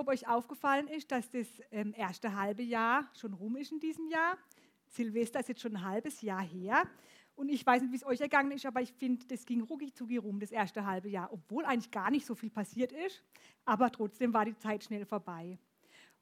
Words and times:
ob 0.00 0.08
euch 0.08 0.26
aufgefallen 0.26 0.88
ist, 0.88 1.12
dass 1.12 1.28
das 1.30 1.46
ähm, 1.70 1.92
erste 1.96 2.34
halbe 2.34 2.62
Jahr 2.62 3.08
schon 3.14 3.34
rum 3.34 3.56
ist 3.56 3.70
in 3.70 3.80
diesem 3.80 4.08
Jahr. 4.08 4.38
Silvester 4.88 5.40
ist 5.40 5.48
jetzt 5.48 5.60
schon 5.60 5.76
ein 5.76 5.84
halbes 5.84 6.22
Jahr 6.22 6.42
her. 6.42 6.84
Und 7.36 7.48
ich 7.48 7.64
weiß 7.64 7.82
nicht, 7.82 7.92
wie 7.92 7.96
es 7.96 8.04
euch 8.04 8.20
ergangen 8.20 8.50
ist, 8.52 8.66
aber 8.66 8.80
ich 8.80 8.92
finde, 8.92 9.26
das 9.26 9.46
ging 9.46 9.60
rucki 9.62 9.92
zucki 9.92 10.16
rum, 10.16 10.40
das 10.40 10.50
erste 10.50 10.84
halbe 10.84 11.08
Jahr, 11.08 11.32
obwohl 11.32 11.64
eigentlich 11.64 11.90
gar 11.90 12.10
nicht 12.10 12.26
so 12.26 12.34
viel 12.34 12.50
passiert 12.50 12.92
ist. 12.92 13.22
Aber 13.64 13.90
trotzdem 13.92 14.32
war 14.34 14.44
die 14.44 14.56
Zeit 14.56 14.84
schnell 14.84 15.04
vorbei. 15.04 15.58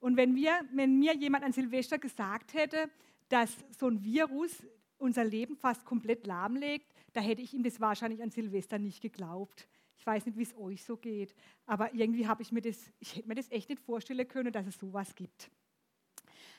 Und 0.01 0.17
wenn, 0.17 0.35
wir, 0.35 0.61
wenn 0.73 0.99
mir 0.99 1.15
jemand 1.15 1.45
an 1.45 1.53
Silvester 1.53 1.99
gesagt 1.99 2.55
hätte, 2.55 2.91
dass 3.29 3.57
so 3.79 3.89
ein 3.89 4.03
Virus 4.03 4.67
unser 4.99 5.25
Leben 5.25 5.57
fast 5.57 5.85
komplett 5.85 6.27
lahmlegt, 6.27 6.93
da 7.13 7.21
hätte 7.21 7.43
ich 7.43 7.55
ihm 7.55 7.63
das 7.63 7.81
wahrscheinlich 7.81 8.23
an 8.23 8.31
Silvester 8.31 8.79
nicht 8.79 9.01
geglaubt. 9.01 9.69
Ich 9.99 10.07
weiß 10.07 10.27
nicht, 10.27 10.39
wie 10.39 10.43
es 10.43 10.57
euch 10.57 10.85
so 10.85 10.97
geht, 10.97 11.35
aber 11.67 11.93
irgendwie 11.93 12.27
habe 12.27 12.43
ich 12.43 12.53
mir 12.53 12.63
das, 12.63 12.93
ich 13.01 13.17
hätte 13.17 13.29
mir 13.29 13.35
das 13.35 13.51
echt 13.51 13.69
nicht 13.69 13.83
vorstellen 13.83 14.27
können, 14.29 14.53
dass 14.53 14.67
es 14.67 14.79
sowas 14.79 15.15
gibt. 15.15 15.51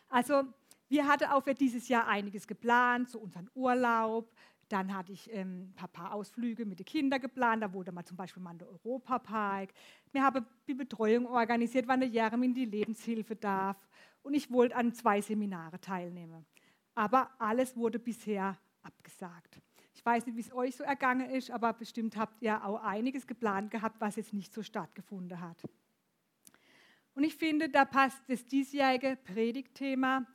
Also 0.09 0.43
wir 0.89 1.07
hatten 1.07 1.25
auch 1.25 1.43
für 1.43 1.53
dieses 1.53 1.87
Jahr 1.87 2.07
einiges 2.07 2.47
geplant, 2.47 3.09
so 3.09 3.19
unseren 3.19 3.49
Urlaub. 3.53 4.33
Dann 4.67 4.93
hatte 4.93 5.13
ich 5.13 5.31
ähm, 5.33 5.73
ein 5.77 5.89
paar 5.89 6.13
Ausflüge 6.13 6.65
mit 6.65 6.79
den 6.79 6.85
Kindern 6.85 7.21
geplant. 7.21 7.63
Da 7.63 7.73
wurde 7.73 7.91
mal 7.91 8.05
zum 8.05 8.17
Beispiel 8.17 8.43
mal 8.43 8.55
in 8.55 8.63
Europapark. 8.63 9.69
Wir 10.11 10.21
haben 10.21 10.45
die 10.67 10.73
Betreuung 10.73 11.25
organisiert, 11.25 11.87
wann 11.87 12.01
der 12.01 12.09
Jeremy 12.09 12.47
in 12.47 12.53
die 12.53 12.65
Lebenshilfe 12.65 13.35
darf. 13.35 13.87
Und 14.21 14.33
ich 14.33 14.51
wollte 14.51 14.75
an 14.75 14.93
zwei 14.93 15.21
Seminare 15.21 15.79
teilnehmen. 15.79 16.45
Aber 16.93 17.31
alles 17.39 17.75
wurde 17.75 17.97
bisher 17.97 18.57
abgesagt. 18.83 19.59
Ich 19.99 20.05
weiß 20.05 20.25
nicht, 20.25 20.37
wie 20.37 20.41
es 20.41 20.53
euch 20.53 20.77
so 20.77 20.85
ergangen 20.85 21.29
ist, 21.29 21.51
aber 21.51 21.73
bestimmt 21.73 22.15
habt 22.15 22.41
ihr 22.41 22.63
auch 22.63 22.81
einiges 22.81 23.27
geplant 23.27 23.69
gehabt, 23.69 23.99
was 23.99 24.15
jetzt 24.15 24.33
nicht 24.33 24.53
so 24.53 24.63
stattgefunden 24.63 25.41
hat. 25.41 25.61
Und 27.15 27.25
ich 27.25 27.35
finde, 27.35 27.67
da 27.67 27.83
passt 27.83 28.21
das 28.29 28.45
diesjährige 28.45 29.17
Predigtthema 29.25 30.25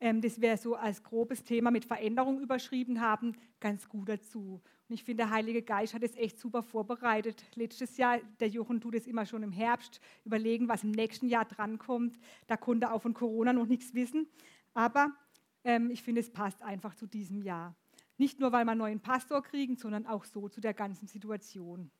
ähm, 0.00 0.22
das 0.22 0.40
wir 0.40 0.56
so 0.56 0.74
als 0.74 1.02
grobes 1.02 1.44
Thema 1.44 1.70
mit 1.70 1.84
Veränderung 1.84 2.40
überschrieben 2.40 3.00
haben, 3.00 3.36
ganz 3.60 3.88
gut 3.88 4.08
dazu. 4.08 4.62
Und 4.88 4.94
ich 4.94 5.04
finde, 5.04 5.24
der 5.24 5.30
Heilige 5.30 5.62
Geist 5.62 5.92
hat 5.92 6.02
es 6.02 6.16
echt 6.16 6.38
super 6.38 6.62
vorbereitet. 6.62 7.44
Letztes 7.54 7.98
Jahr, 7.98 8.18
der 8.40 8.48
Jochen 8.48 8.80
tut 8.80 8.94
es 8.94 9.06
immer 9.06 9.26
schon 9.26 9.42
im 9.42 9.52
Herbst, 9.52 10.00
überlegen, 10.24 10.68
was 10.68 10.84
im 10.84 10.90
nächsten 10.90 11.28
Jahr 11.28 11.44
drankommt. 11.44 12.18
Da 12.46 12.56
konnte 12.56 12.90
auch 12.90 13.02
von 13.02 13.12
Corona 13.12 13.52
noch 13.52 13.66
nichts 13.66 13.92
wissen. 13.92 14.26
Aber 14.72 15.12
ähm, 15.64 15.90
ich 15.90 16.02
finde, 16.02 16.22
es 16.22 16.32
passt 16.32 16.62
einfach 16.62 16.94
zu 16.94 17.06
diesem 17.06 17.42
Jahr. 17.42 17.76
Nicht 18.20 18.38
nur, 18.38 18.52
weil 18.52 18.66
wir 18.66 18.72
einen 18.72 18.80
neuen 18.80 19.00
Pastor 19.00 19.42
kriegen, 19.42 19.76
sondern 19.76 20.06
auch 20.06 20.26
so 20.26 20.50
zu 20.50 20.60
der 20.60 20.74
ganzen 20.74 21.06
Situation. 21.06 21.90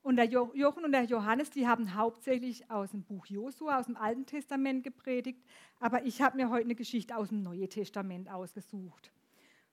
Und 0.00 0.16
der 0.16 0.24
Jochen 0.24 0.82
und 0.82 0.92
der 0.92 1.04
Johannes, 1.04 1.50
die 1.50 1.68
haben 1.68 1.94
hauptsächlich 1.94 2.70
aus 2.70 2.92
dem 2.92 3.02
Buch 3.02 3.26
Josua, 3.26 3.78
aus 3.78 3.84
dem 3.84 3.98
Alten 3.98 4.24
Testament 4.24 4.82
gepredigt, 4.82 5.44
aber 5.78 6.06
ich 6.06 6.22
habe 6.22 6.38
mir 6.38 6.48
heute 6.48 6.64
eine 6.64 6.74
Geschichte 6.74 7.18
aus 7.18 7.28
dem 7.28 7.42
Neuen 7.42 7.68
Testament 7.68 8.30
ausgesucht. 8.30 9.12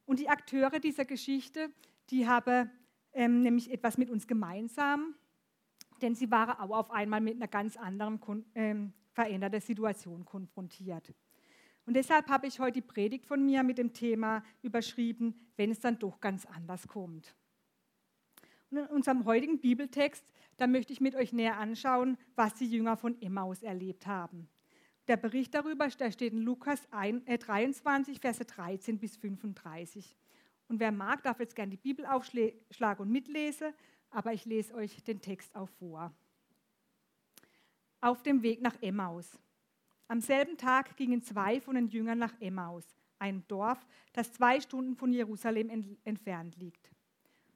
Und 0.06 0.20
die 0.20 0.28
Akteure 0.28 0.82
dieser 0.82 1.06
Geschichte, 1.06 1.70
die 2.10 2.28
haben 2.28 2.70
ähm, 3.14 3.42
nämlich 3.42 3.72
etwas 3.72 3.98
mit 3.98 4.10
uns 4.10 4.28
gemeinsam, 4.28 5.16
denn 6.02 6.14
sie 6.14 6.30
waren 6.30 6.60
auch 6.60 6.78
auf 6.78 6.92
einmal 6.92 7.22
mit 7.22 7.38
einer 7.38 7.48
ganz 7.48 7.78
anderen 7.78 8.20
ähm, 8.54 8.92
veränderten 9.14 9.62
Situation 9.62 10.26
konfrontiert. 10.26 11.14
Und 11.88 11.94
deshalb 11.94 12.30
habe 12.30 12.48
ich 12.48 12.60
heute 12.60 12.82
die 12.82 12.88
Predigt 12.88 13.26
von 13.26 13.46
mir 13.46 13.64
mit 13.64 13.78
dem 13.78 13.94
Thema 13.94 14.44
überschrieben, 14.62 15.34
wenn 15.56 15.72
es 15.72 15.80
dann 15.80 15.98
doch 15.98 16.20
ganz 16.20 16.46
anders 16.46 16.86
kommt. 16.86 17.34
Und 18.70 18.80
in 18.80 18.88
unserem 18.88 19.24
heutigen 19.24 19.62
Bibeltext, 19.62 20.26
da 20.58 20.68
möchte 20.68 20.92
ich 20.92 21.00
mit 21.00 21.16
euch 21.16 21.32
näher 21.32 21.58
anschauen, 21.58 22.18
was 22.36 22.56
die 22.56 22.70
Jünger 22.70 22.98
von 22.98 23.20
Emmaus 23.22 23.64
erlebt 23.64 24.06
haben. 24.06 24.50
Der 25.08 25.16
Bericht 25.16 25.54
darüber 25.56 25.88
der 25.88 26.12
steht 26.12 26.34
in 26.34 26.42
Lukas 26.42 26.86
23, 26.90 28.18
äh, 28.18 28.20
Verse 28.20 28.44
13 28.44 29.00
bis 29.00 29.16
35. 29.16 30.18
Und 30.68 30.82
wer 30.82 30.92
mag, 30.92 31.24
darf 31.24 31.40
jetzt 31.40 31.56
gerne 31.56 31.72
die 31.72 31.78
Bibel 31.78 32.06
aufschlagen 32.06 33.06
und 33.06 33.10
mitlesen, 33.10 33.74
aber 34.10 34.34
ich 34.34 34.44
lese 34.44 34.76
euch 34.76 35.02
den 35.06 35.22
Text 35.22 35.56
auch 35.56 35.70
vor. 35.70 36.14
Auf 38.02 38.22
dem 38.24 38.44
Weg 38.44 38.62
nach 38.62 38.76
Emmaus. 38.82 39.40
Am 40.10 40.22
selben 40.22 40.58
Tag 40.58 40.96
gingen 40.96 41.22
zwei 41.22 41.60
von 41.60 41.76
den 41.76 41.90
Jüngern 41.90 42.18
nach 42.18 42.34
Emmaus, 42.40 42.86
ein 43.20 43.46
Dorf, 43.50 43.86
das 44.14 44.32
zwei 44.32 44.62
Stunden 44.62 44.96
von 44.96 45.12
Jerusalem 45.12 45.98
entfernt 46.06 46.56
liegt. 46.56 46.92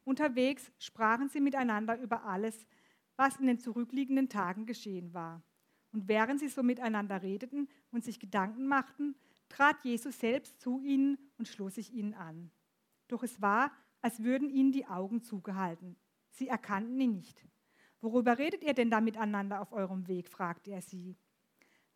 Unterwegs 0.03 0.69
sprachen 0.77 1.29
sie 1.29 1.39
miteinander 1.39 1.97
über 1.97 2.25
alles, 2.25 2.67
was 3.15 3.37
in 3.37 3.47
den 3.47 3.59
zurückliegenden 3.59 4.27
Tagen 4.27 4.65
geschehen 4.65 5.13
war. 5.13 5.41
Und 5.93 6.09
während 6.09 6.39
sie 6.39 6.49
so 6.49 6.61
miteinander 6.61 7.21
redeten 7.21 7.69
und 7.91 8.03
sich 8.03 8.19
Gedanken 8.19 8.67
machten, 8.67 9.15
trat 9.47 9.83
Jesus 9.83 10.19
selbst 10.19 10.59
zu 10.59 10.81
ihnen 10.81 11.17
und 11.37 11.47
schloss 11.47 11.75
sich 11.75 11.93
ihnen 11.93 12.13
an. 12.13 12.51
Doch 13.07 13.23
es 13.23 13.41
war, 13.41 13.71
als 14.01 14.23
würden 14.23 14.49
ihnen 14.49 14.71
die 14.71 14.87
Augen 14.87 15.21
zugehalten. 15.21 15.95
Sie 16.31 16.47
erkannten 16.47 16.99
ihn 16.99 17.13
nicht. 17.13 17.45
Worüber 18.01 18.37
redet 18.37 18.63
ihr 18.63 18.73
denn 18.73 18.89
da 18.89 18.99
miteinander 18.99 19.61
auf 19.61 19.71
eurem 19.71 20.07
Weg? 20.07 20.29
fragte 20.29 20.71
er 20.71 20.81
sie. 20.81 21.15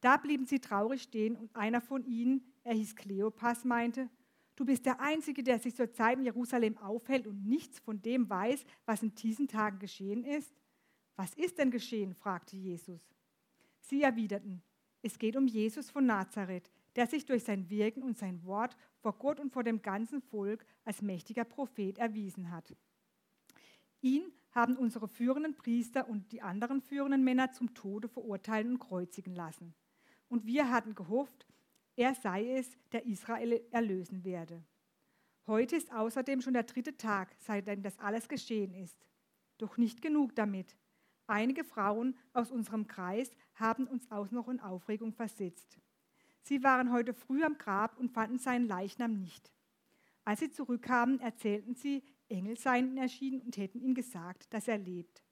Da 0.05 0.17
blieben 0.17 0.45
sie 0.45 0.59
traurig 0.59 1.01
stehen 1.01 1.35
und 1.35 1.55
einer 1.55 1.81
von 1.81 2.05
ihnen, 2.05 2.43
er 2.63 2.75
hieß 2.75 2.95
Kleopas, 2.95 3.65
meinte, 3.65 4.07
Du 4.55 4.63
bist 4.63 4.85
der 4.85 4.99
Einzige, 4.99 5.41
der 5.41 5.57
sich 5.57 5.75
zur 5.75 5.91
Zeit 5.91 6.19
in 6.19 6.25
Jerusalem 6.25 6.77
aufhält 6.77 7.25
und 7.25 7.43
nichts 7.43 7.79
von 7.79 8.03
dem 8.03 8.29
weiß, 8.29 8.63
was 8.85 9.01
in 9.01 9.15
diesen 9.15 9.47
Tagen 9.47 9.79
geschehen 9.79 10.23
ist. 10.23 10.53
Was 11.15 11.33
ist 11.33 11.57
denn 11.57 11.71
geschehen? 11.71 12.13
fragte 12.13 12.55
Jesus. 12.55 13.01
Sie 13.79 14.03
erwiderten, 14.03 14.61
es 15.01 15.17
geht 15.17 15.35
um 15.35 15.47
Jesus 15.47 15.89
von 15.89 16.05
Nazareth, 16.05 16.69
der 16.95 17.07
sich 17.07 17.25
durch 17.25 17.43
sein 17.43 17.71
Wirken 17.71 18.03
und 18.03 18.15
sein 18.15 18.43
Wort 18.43 18.77
vor 18.99 19.17
Gott 19.17 19.39
und 19.39 19.53
vor 19.53 19.63
dem 19.63 19.81
ganzen 19.81 20.21
Volk 20.21 20.67
als 20.83 21.01
mächtiger 21.01 21.45
Prophet 21.45 21.97
erwiesen 21.97 22.51
hat. 22.51 22.75
Ihn 24.01 24.31
haben 24.51 24.77
unsere 24.77 25.07
führenden 25.07 25.55
Priester 25.55 26.07
und 26.07 26.31
die 26.31 26.43
anderen 26.43 26.83
führenden 26.83 27.23
Männer 27.23 27.53
zum 27.53 27.73
Tode 27.73 28.07
verurteilen 28.07 28.73
und 28.73 28.79
kreuzigen 28.79 29.33
lassen. 29.33 29.73
Und 30.29 30.45
wir 30.45 30.69
hatten 30.69 30.95
gehofft, 30.95 31.47
er 31.95 32.13
sei 32.15 32.57
es, 32.57 32.69
der 32.91 33.05
Israel 33.05 33.61
erlösen 33.71 34.23
werde. 34.23 34.63
Heute 35.47 35.75
ist 35.75 35.93
außerdem 35.93 36.41
schon 36.41 36.53
der 36.53 36.63
dritte 36.63 36.97
Tag, 36.97 37.35
seitdem 37.39 37.83
das 37.83 37.99
alles 37.99 38.27
geschehen 38.27 38.73
ist. 38.73 38.97
Doch 39.57 39.77
nicht 39.77 40.01
genug 40.01 40.35
damit. 40.35 40.75
Einige 41.27 41.63
Frauen 41.63 42.17
aus 42.33 42.51
unserem 42.51 42.87
Kreis 42.87 43.31
haben 43.53 43.87
uns 43.87 44.11
auch 44.11 44.31
noch 44.31 44.49
in 44.49 44.59
Aufregung 44.59 45.13
versetzt. 45.13 45.79
Sie 46.41 46.63
waren 46.63 46.91
heute 46.91 47.13
früh 47.13 47.43
am 47.43 47.57
Grab 47.57 47.97
und 47.97 48.11
fanden 48.11 48.37
seinen 48.37 48.67
Leichnam 48.67 49.19
nicht. 49.19 49.51
Als 50.25 50.39
sie 50.39 50.51
zurückkamen, 50.51 51.19
erzählten 51.19 51.75
sie, 51.75 52.03
Engel 52.27 52.57
seien 52.57 52.97
erschienen 52.97 53.41
und 53.41 53.57
hätten 53.57 53.79
ihm 53.79 53.93
gesagt, 53.93 54.53
dass 54.53 54.67
er 54.67 54.77
lebt. 54.77 55.23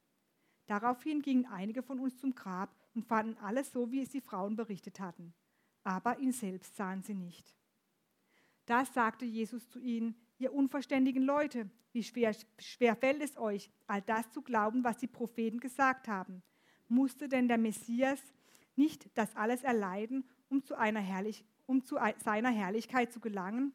Daraufhin 0.67 1.21
gingen 1.21 1.45
einige 1.45 1.83
von 1.83 1.99
uns 1.99 2.17
zum 2.17 2.35
Grab 2.35 2.75
und 2.93 3.05
fanden 3.05 3.37
alles 3.37 3.71
so, 3.71 3.91
wie 3.91 4.01
es 4.01 4.09
die 4.09 4.21
Frauen 4.21 4.55
berichtet 4.55 4.99
hatten 4.99 5.33
aber 5.83 6.19
ihn 6.19 6.31
selbst 6.31 6.75
sahen 6.75 7.03
sie 7.03 7.13
nicht. 7.13 7.55
Da 8.65 8.85
sagte 8.85 9.25
Jesus 9.25 9.69
zu 9.69 9.79
ihnen, 9.79 10.15
ihr 10.37 10.53
unverständigen 10.53 11.23
Leute, 11.23 11.69
wie 11.91 12.03
schwer, 12.03 12.35
schwer 12.57 12.95
fällt 12.95 13.21
es 13.21 13.37
euch, 13.37 13.69
all 13.87 14.01
das 14.01 14.31
zu 14.31 14.41
glauben, 14.41 14.83
was 14.83 14.97
die 14.97 15.07
Propheten 15.07 15.59
gesagt 15.59 16.07
haben. 16.07 16.41
Musste 16.87 17.27
denn 17.27 17.47
der 17.47 17.57
Messias 17.57 18.21
nicht 18.75 19.15
das 19.17 19.35
alles 19.35 19.63
erleiden, 19.63 20.27
um 20.49 20.63
zu, 20.63 20.77
Herrlich 20.77 21.45
um 21.65 21.83
zu 21.83 21.97
seiner 22.23 22.49
Herrlichkeit 22.49 23.11
zu 23.11 23.19
gelangen? 23.19 23.73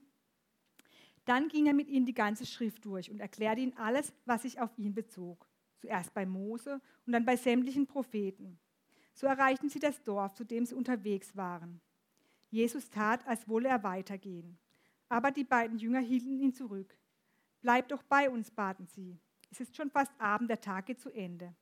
Dann 1.26 1.48
ging 1.48 1.66
er 1.66 1.74
mit 1.74 1.88
ihnen 1.88 2.06
die 2.06 2.14
ganze 2.14 2.46
Schrift 2.46 2.84
durch 2.86 3.10
und 3.10 3.20
erklärte 3.20 3.60
ihnen 3.60 3.76
alles, 3.76 4.14
was 4.24 4.42
sich 4.42 4.60
auf 4.60 4.76
ihn 4.78 4.94
bezog. 4.94 5.46
Zuerst 5.76 6.14
bei 6.14 6.24
Mose 6.24 6.80
und 7.06 7.12
dann 7.12 7.26
bei 7.26 7.36
sämtlichen 7.36 7.86
Propheten. 7.86 8.58
So 9.18 9.26
erreichten 9.26 9.68
sie 9.68 9.80
das 9.80 10.00
Dorf, 10.04 10.34
zu 10.34 10.44
dem 10.44 10.64
sie 10.64 10.76
unterwegs 10.76 11.36
waren. 11.36 11.80
Jesus 12.50 12.88
tat, 12.88 13.26
als 13.26 13.48
wolle 13.48 13.68
er 13.68 13.82
weitergehen. 13.82 14.56
Aber 15.08 15.32
die 15.32 15.42
beiden 15.42 15.76
Jünger 15.76 15.98
hielten 15.98 16.38
ihn 16.38 16.54
zurück. 16.54 16.96
Bleib 17.60 17.88
doch 17.88 18.04
bei 18.04 18.30
uns, 18.30 18.52
baten 18.52 18.86
sie. 18.86 19.18
Es 19.50 19.58
ist 19.58 19.74
schon 19.74 19.90
fast 19.90 20.12
Abend, 20.20 20.48
der 20.48 20.60
Tag 20.60 20.86
geht 20.86 21.00
zu 21.00 21.10
Ende. 21.10 21.52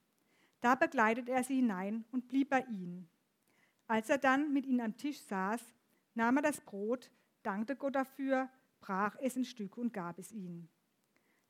Da 0.60 0.75
begleitete 0.75 1.32
er 1.32 1.44
sie 1.44 1.56
hinein 1.56 2.04
und 2.12 2.28
blieb 2.28 2.50
bei 2.50 2.60
ihnen. 2.60 3.08
Als 3.86 4.10
er 4.10 4.19
dann 4.19 4.52
mit 4.52 4.66
ihnen 4.66 4.82
am 4.82 4.98
Tisch 4.98 5.22
saß, 5.22 5.62
nahm 6.12 6.36
er 6.36 6.42
das 6.42 6.60
Brot, 6.60 7.10
dankte 7.42 7.75
Gott 7.75 7.94
dafür, 7.94 8.50
brach 8.81 9.16
es 9.22 9.34
in 9.34 9.46
Stücke 9.46 9.81
und 9.81 9.94
gab 9.94 10.19
es 10.19 10.31
ihnen. 10.31 10.69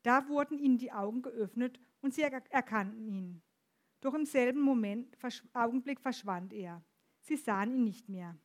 Da 0.04 0.28
wurden 0.28 0.56
ihnen 0.56 0.78
die 0.78 0.92
Augen 0.92 1.22
geöffnet 1.22 1.80
und 2.00 2.14
sie 2.14 2.22
erkannten 2.22 3.08
ihn. 3.08 3.42
Doch 4.06 4.14
im 4.14 4.24
selben 4.24 4.60
Moment, 4.60 5.18
Augenblick 5.52 5.98
verschwand 5.98 6.52
er. 6.52 6.80
Sie 7.22 7.34
sahen 7.34 7.72
ihn 7.72 7.82
nicht 7.82 8.08
mehr. 8.08 8.38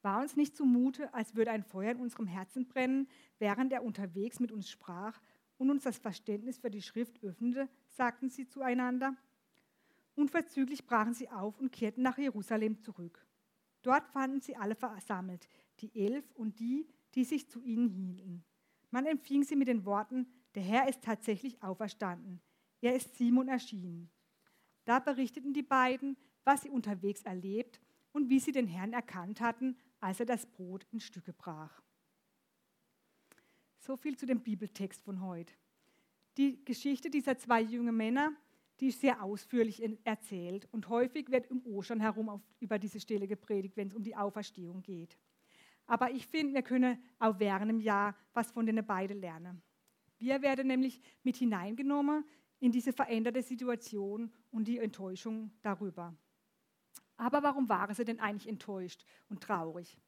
War 0.00 0.20
uns 0.22 0.36
nicht 0.36 0.54
zumute, 0.54 1.12
als 1.12 1.34
würde 1.34 1.50
ein 1.50 1.64
Feuer 1.64 1.90
in 1.90 1.98
unserem 1.98 2.28
Herzen 2.28 2.68
brennen, 2.68 3.08
während 3.40 3.72
er 3.72 3.82
unterwegs 3.82 4.38
mit 4.38 4.52
uns 4.52 4.70
sprach 4.70 5.20
und 5.58 5.72
uns 5.72 5.82
das 5.82 5.98
Verständnis 5.98 6.58
für 6.58 6.70
die 6.70 6.82
Schrift 6.82 7.20
öffnete, 7.24 7.68
sagten 7.88 8.28
sie 8.28 8.46
zueinander. 8.46 9.16
Unverzüglich 10.14 10.86
brachen 10.86 11.14
sie 11.14 11.28
auf 11.30 11.58
und 11.58 11.72
kehrten 11.72 12.02
nach 12.02 12.16
Jerusalem 12.16 12.78
zurück. 12.78 13.26
Dort 13.82 14.06
fanden 14.06 14.40
sie 14.40 14.54
alle 14.54 14.76
versammelt, 14.76 15.48
die 15.80 15.92
Elf 16.00 16.30
und 16.36 16.60
die, 16.60 16.86
die 17.16 17.24
sich 17.24 17.50
zu 17.50 17.60
ihnen 17.60 17.88
hielten. 17.88 18.44
Man 18.92 19.06
empfing 19.06 19.42
sie 19.42 19.56
mit 19.56 19.66
den 19.66 19.84
Worten, 19.84 20.28
der 20.54 20.62
Herr 20.62 20.88
ist 20.88 21.02
tatsächlich 21.02 21.60
auferstanden. 21.60 22.40
Er 22.80 22.94
ist 22.94 23.16
Simon 23.16 23.48
erschienen. 23.48 24.13
Da 24.84 24.98
berichteten 24.98 25.52
die 25.52 25.62
beiden, 25.62 26.16
was 26.44 26.62
sie 26.62 26.70
unterwegs 26.70 27.22
erlebt 27.22 27.80
und 28.12 28.28
wie 28.28 28.38
sie 28.38 28.52
den 28.52 28.66
Herrn 28.66 28.92
erkannt 28.92 29.40
hatten, 29.40 29.76
als 30.00 30.20
er 30.20 30.26
das 30.26 30.46
Brot 30.46 30.86
in 30.90 31.00
Stücke 31.00 31.32
brach. 31.32 31.82
So 33.78 33.96
viel 33.96 34.16
zu 34.16 34.26
dem 34.26 34.40
Bibeltext 34.40 35.02
von 35.02 35.20
heute. 35.20 35.54
Die 36.36 36.64
Geschichte 36.64 37.10
dieser 37.10 37.38
zwei 37.38 37.60
jungen 37.60 37.96
Männer, 37.96 38.32
die 38.80 38.88
ist 38.88 39.00
sehr 39.00 39.22
ausführlich 39.22 39.82
erzählt 40.04 40.68
und 40.72 40.88
häufig 40.88 41.30
wird 41.30 41.50
um 41.50 41.64
Ostern 41.64 42.00
herum 42.00 42.28
auf, 42.28 42.40
über 42.60 42.78
diese 42.78 42.98
Stelle 42.98 43.28
gepredigt, 43.28 43.76
wenn 43.76 43.88
es 43.88 43.94
um 43.94 44.02
die 44.02 44.16
Auferstehung 44.16 44.82
geht. 44.82 45.16
Aber 45.86 46.10
ich 46.10 46.26
finde, 46.26 46.54
wir 46.54 46.62
können 46.62 46.98
auch 47.18 47.38
während 47.38 47.70
dem 47.70 47.80
Jahr 47.80 48.16
was 48.32 48.50
von 48.50 48.66
den 48.66 48.84
beiden 48.84 49.20
lernen. 49.20 49.62
Wir 50.18 50.42
werden 50.42 50.66
nämlich 50.66 51.00
mit 51.22 51.36
hineingenommen 51.36 52.24
in 52.60 52.72
diese 52.72 52.92
veränderte 52.92 53.42
Situation 53.42 54.32
und 54.54 54.68
die 54.68 54.78
Enttäuschung 54.78 55.50
darüber. 55.62 56.14
Aber 57.16 57.42
warum 57.42 57.68
waren 57.68 57.94
sie 57.94 58.04
denn 58.04 58.20
eigentlich 58.20 58.48
enttäuscht 58.48 59.04
und 59.28 59.42
traurig? 59.42 59.98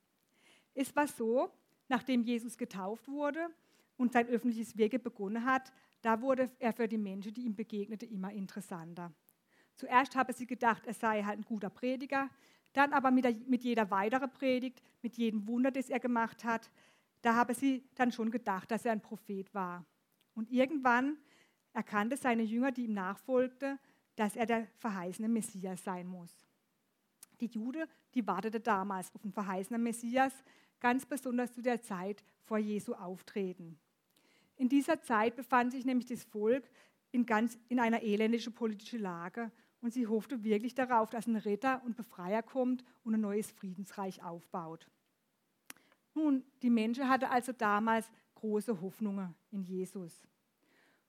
Es 0.74 0.94
war 0.94 1.08
so, 1.08 1.50
nachdem 1.88 2.22
Jesus 2.22 2.56
getauft 2.56 3.08
wurde 3.08 3.48
und 3.96 4.12
sein 4.12 4.28
öffentliches 4.28 4.76
Wirken 4.76 5.02
begonnen 5.02 5.44
hat, 5.44 5.72
da 6.00 6.20
wurde 6.20 6.50
er 6.60 6.72
für 6.72 6.86
die 6.86 6.98
Menschen, 6.98 7.34
die 7.34 7.42
ihm 7.42 7.56
begegneten, 7.56 8.08
immer 8.08 8.32
interessanter. 8.32 9.12
Zuerst 9.74 10.14
habe 10.14 10.32
sie 10.32 10.46
gedacht, 10.46 10.86
er 10.86 10.94
sei 10.94 11.22
halt 11.22 11.40
ein 11.40 11.44
guter 11.44 11.70
Prediger, 11.70 12.30
dann 12.72 12.92
aber 12.92 13.10
mit, 13.10 13.24
der, 13.24 13.34
mit 13.48 13.64
jeder 13.64 13.90
weiteren 13.90 14.30
Predigt, 14.30 14.80
mit 15.02 15.16
jedem 15.16 15.46
Wunder, 15.48 15.70
das 15.70 15.90
er 15.90 15.98
gemacht 15.98 16.44
hat, 16.44 16.70
da 17.22 17.34
habe 17.34 17.54
sie 17.54 17.82
dann 17.96 18.12
schon 18.12 18.30
gedacht, 18.30 18.70
dass 18.70 18.84
er 18.84 18.92
ein 18.92 19.00
Prophet 19.00 19.52
war. 19.54 19.84
Und 20.34 20.50
irgendwann 20.50 21.16
erkannte 21.72 22.16
seine 22.16 22.42
Jünger, 22.42 22.70
die 22.70 22.84
ihm 22.84 22.94
nachfolgten, 22.94 23.78
dass 24.16 24.36
er 24.36 24.46
der 24.46 24.66
verheißene 24.78 25.28
Messias 25.28 25.84
sein 25.84 26.06
muss. 26.06 26.32
Die 27.40 27.46
Jude, 27.46 27.86
die 28.14 28.26
wartete 28.26 28.60
damals 28.60 29.14
auf 29.14 29.22
den 29.22 29.32
verheißenen 29.32 29.82
Messias, 29.82 30.32
ganz 30.80 31.04
besonders 31.04 31.52
zu 31.52 31.62
der 31.62 31.82
Zeit 31.82 32.24
vor 32.44 32.58
Jesu 32.58 32.94
Auftreten. 32.94 33.78
In 34.56 34.68
dieser 34.68 35.02
Zeit 35.02 35.36
befand 35.36 35.72
sich 35.72 35.84
nämlich 35.84 36.06
das 36.06 36.24
Volk 36.24 36.64
in, 37.12 37.26
ganz, 37.26 37.58
in 37.68 37.78
einer 37.78 38.02
elendischen 38.02 38.54
politischen 38.54 39.00
Lage 39.00 39.50
und 39.82 39.92
sie 39.92 40.06
hoffte 40.06 40.42
wirklich 40.42 40.74
darauf, 40.74 41.10
dass 41.10 41.26
ein 41.26 41.36
Retter 41.36 41.82
und 41.84 41.96
Befreier 41.96 42.42
kommt 42.42 42.84
und 43.04 43.14
ein 43.14 43.20
neues 43.20 43.50
Friedensreich 43.50 44.22
aufbaut. 44.22 44.88
Nun, 46.14 46.42
die 46.62 46.70
Menschen 46.70 47.08
hatten 47.08 47.26
also 47.26 47.52
damals 47.52 48.10
große 48.36 48.80
Hoffnungen 48.80 49.34
in 49.50 49.62
Jesus. 49.62 50.26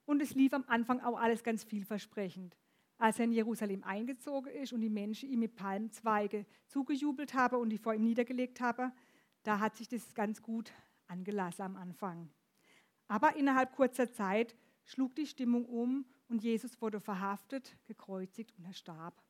Und 0.06 0.21
es 0.21 0.36
lief 0.36 0.53
am 0.53 0.65
Anfang 0.68 1.01
auch 1.01 1.18
alles 1.18 1.44
ganz 1.44 1.63
vielversprechend. 1.63 2.57
Als 2.97 3.19
er 3.19 3.25
in 3.25 3.31
Jerusalem 3.31 3.83
eingezogen 3.83 4.51
ist 4.51 4.73
und 4.73 4.81
die 4.81 4.89
Menschen 4.89 5.29
ihm 5.29 5.39
mit 5.39 5.55
Palmzweige 5.55 6.45
zugejubelt 6.67 7.33
haben 7.33 7.57
und 7.57 7.69
die 7.69 7.77
vor 7.77 7.94
ihm 7.94 8.03
niedergelegt 8.03 8.59
haben, 8.59 8.91
da 9.44 9.59
hat 9.59 9.75
sich 9.75 9.88
das 9.88 10.13
ganz 10.15 10.41
gut 10.41 10.71
angelassen 11.07 11.61
am 11.61 11.75
Anfang. 11.75 12.29
Aber 13.07 13.35
innerhalb 13.35 13.75
kurzer 13.75 14.11
Zeit 14.11 14.55
schlug 14.83 15.15
die 15.15 15.27
Stimmung 15.27 15.65
um 15.65 16.05
und 16.27 16.44
Jesus 16.44 16.81
wurde 16.81 16.99
verhaftet, 16.99 17.77
gekreuzigt 17.85 18.57
und 18.57 18.65
er 18.65 18.73
starb. 18.73 19.21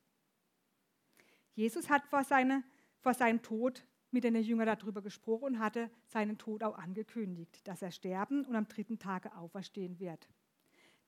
Jesus 1.54 1.90
hat 1.90 2.06
vor, 2.06 2.24
seine, 2.24 2.64
vor 3.00 3.14
seinem 3.14 3.42
Tod 3.42 3.84
mit 4.10 4.24
den 4.24 4.36
Jüngern 4.36 4.66
darüber 4.66 5.02
gesprochen 5.02 5.44
und 5.44 5.58
hatte 5.58 5.90
seinen 6.06 6.38
Tod 6.38 6.62
auch 6.62 6.78
angekündigt, 6.78 7.66
dass 7.66 7.82
er 7.82 7.90
sterben 7.90 8.44
und 8.44 8.56
am 8.56 8.68
dritten 8.68 8.98
Tage 8.98 9.34
auferstehen 9.36 9.98
wird. 9.98 10.28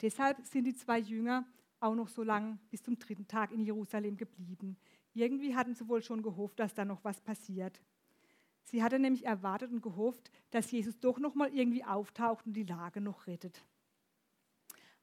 Deshalb 0.03 0.45
sind 0.45 0.65
die 0.65 0.75
zwei 0.75 0.99
Jünger 0.99 1.47
auch 1.81 1.95
noch 1.95 2.09
so 2.09 2.23
lange 2.23 2.59
bis 2.71 2.83
zum 2.83 2.99
dritten 2.99 3.27
Tag 3.27 3.53
in 3.53 3.65
Jerusalem 3.65 4.17
geblieben. 4.17 4.77
Irgendwie 5.15 5.57
hatten 5.57 5.75
sie 5.75 5.89
wohl 5.89 6.03
schon 6.03 6.23
gehofft, 6.23 6.59
dass 6.61 6.75
da 6.75 6.85
noch 6.85 7.03
was 7.05 7.21
passiert. 7.21 7.81
Sie 8.65 8.83
hatte 8.83 8.99
nämlich 8.99 9.25
erwartet 9.25 9.73
und 9.73 9.83
gehofft, 9.83 10.31
dass 10.51 10.71
Jesus 10.71 10.99
doch 11.01 11.19
noch 11.19 11.35
mal 11.35 11.53
irgendwie 11.53 11.85
auftaucht 11.85 12.47
und 12.47 12.53
die 12.53 12.65
Lage 12.65 13.01
noch 13.01 13.27
rettet. 13.27 13.65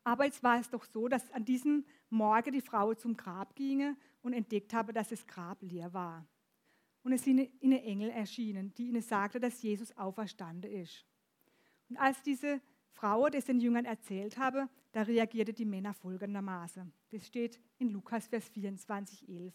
Aber 0.03 0.23
jetzt 0.23 0.41
war 0.41 0.59
es 0.59 0.69
doch 0.69 0.85
so, 0.85 1.09
dass 1.09 1.29
an 1.31 1.43
diesem 1.43 1.83
Morgen 2.09 2.53
die 2.53 2.61
Frau 2.61 2.93
zum 2.93 3.17
Grab 3.17 3.55
ginge 3.55 3.97
und 4.21 4.31
entdeckt 4.31 4.73
habe, 4.73 4.93
dass 4.93 5.09
das 5.09 5.27
Grab 5.27 5.61
leer 5.61 5.93
war. 5.93 6.25
Und 7.03 7.11
es 7.11 7.23
sind 7.23 7.39
ihnen 7.61 7.79
Engel 7.79 8.09
erschienen, 8.09 8.73
die 8.75 8.87
ihnen 8.87 9.01
sagte, 9.01 9.39
dass 9.39 9.61
Jesus 9.61 9.95
auferstanden 9.97 10.71
ist. 10.71 11.05
Und 11.89 11.97
als 11.97 12.21
diese 12.21 12.61
Frau 12.91 13.29
das 13.29 13.45
den 13.45 13.59
Jüngern 13.59 13.85
erzählt 13.85 14.37
habe, 14.37 14.69
da 14.91 15.01
reagierte 15.03 15.53
die 15.53 15.65
Männer 15.65 15.93
folgendermaßen. 15.93 16.91
Das 17.09 17.25
steht 17.25 17.59
in 17.77 17.89
Lukas 17.89 18.27
Vers 18.27 18.47
24, 18.49 19.27
11. 19.27 19.53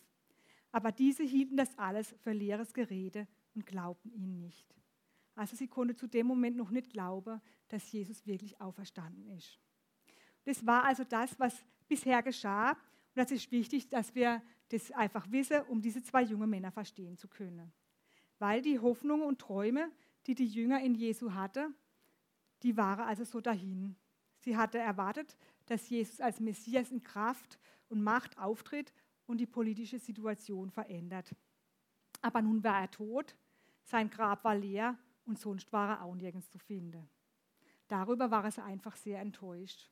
Aber 0.71 0.93
diese 0.93 1.23
hielten 1.23 1.57
das 1.57 1.77
alles 1.79 2.15
für 2.23 2.33
leeres 2.33 2.73
Gerede 2.73 3.27
und 3.55 3.67
glaubten 3.67 4.11
ihn 4.11 4.39
nicht. 4.39 4.75
Also 5.35 5.57
sie 5.57 5.69
konnte 5.69 5.95
zu 5.95 6.07
dem 6.07 6.27
Moment 6.27 6.57
noch 6.57 6.71
nicht 6.71 6.91
glauben, 6.91 7.41
dass 7.69 7.91
Jesus 7.91 8.27
wirklich 8.27 8.61
auferstanden 8.61 9.27
ist. 9.29 9.59
Das 10.45 10.67
war 10.67 10.85
also 10.85 11.05
das, 11.05 11.39
was 11.39 11.65
bisher 11.89 12.23
geschah. 12.23 12.71
Und 12.71 12.79
das 13.15 13.31
ist 13.31 13.51
wichtig, 13.51 13.89
dass 13.89 14.15
wir 14.15 14.43
das 14.69 14.91
einfach 14.93 15.31
wissen, 15.31 15.63
um 15.69 15.81
diese 15.81 16.03
zwei 16.03 16.23
jungen 16.23 16.51
Männer 16.51 16.71
verstehen 16.71 17.17
zu 17.17 17.29
können. 17.29 17.73
Weil 18.39 18.63
die 18.63 18.79
Hoffnungen 18.79 19.27
und 19.27 19.39
Träume, 19.39 19.91
die 20.27 20.35
die 20.35 20.47
Jünger 20.47 20.81
in 20.81 20.95
Jesu 20.95 21.33
hatte, 21.33 21.73
die 22.63 22.77
waren 22.77 23.07
also 23.07 23.25
so 23.25 23.41
dahin. 23.41 23.97
Sie 24.43 24.57
hatte 24.57 24.79
erwartet, 24.79 25.37
dass 25.67 25.89
Jesus 25.89 26.21
als 26.21 26.41
Messias 26.41 26.91
in 26.91 27.03
Kraft 27.03 27.59
und 27.89 28.03
Macht 28.03 28.39
auftritt 28.39 28.93
und 29.27 29.39
die 29.39 29.47
politische 29.47 29.99
Situation 29.99 30.71
verändert. 30.71 31.35
Aber 32.21 32.43
nun 32.43 32.63
war 32.63 32.81
er 32.81 32.91
tot 32.91 33.37
sein 33.85 34.11
Grab 34.11 34.45
war 34.45 34.55
leer 34.55 34.99
und 35.25 35.39
sonst 35.39 35.73
war 35.73 35.91
er 35.91 36.03
auch 36.03 36.15
nirgends 36.15 36.51
zu 36.51 36.59
finden. 36.59 37.09
Darüber 37.89 38.31
war 38.31 38.45
er 38.45 38.65
einfach 38.65 38.97
sehr 38.97 39.21
enttäuscht. 39.21 39.91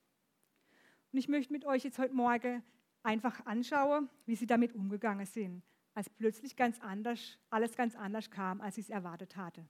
Und 1.13 1.19
ich 1.19 1.29
möchte 1.29 1.53
mit 1.53 1.65
euch 1.65 1.85
jetzt 1.85 1.99
heute 1.99 2.15
Morgen 2.15 2.63
einfach 3.03 3.45
anschauen, 3.47 4.09
wie 4.27 4.37
sie 4.37 4.47
damit 4.47 4.75
umgegangen 4.75 5.27
sind, 5.27 5.63
als 5.95 6.09
plötzlich 6.09 6.57
ganz 6.57 6.81
anders, 6.81 7.39
alles 7.51 7.77
ganz 7.77 7.97
anders 7.97 8.31
kam, 8.31 8.61
als 8.61 8.79
ich 8.79 8.87
es 8.87 8.91
erwartet 8.91 9.37
hatte. 9.37 9.69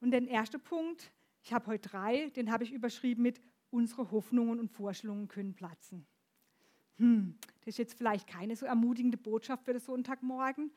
Und 0.00 0.10
den 0.10 0.28
ersten 0.28 0.60
Punkt, 0.60 1.12
ich 1.42 1.52
habe 1.52 1.66
heute 1.68 1.88
drei, 1.88 2.30
den 2.30 2.52
habe 2.52 2.64
ich 2.64 2.72
überschrieben 2.72 3.22
mit 3.22 3.40
Unsere 3.72 4.10
Hoffnungen 4.10 4.60
und 4.60 4.70
Vorstellungen 4.70 5.28
können 5.28 5.54
platzen. 5.54 6.06
Hm, 6.98 7.38
das 7.60 7.68
ist 7.68 7.78
jetzt 7.78 7.94
vielleicht 7.94 8.26
keine 8.26 8.54
so 8.54 8.66
ermutigende 8.66 9.16
Botschaft 9.16 9.64
für 9.64 9.72
den 9.72 9.80
Sonntagmorgen, 9.80 10.70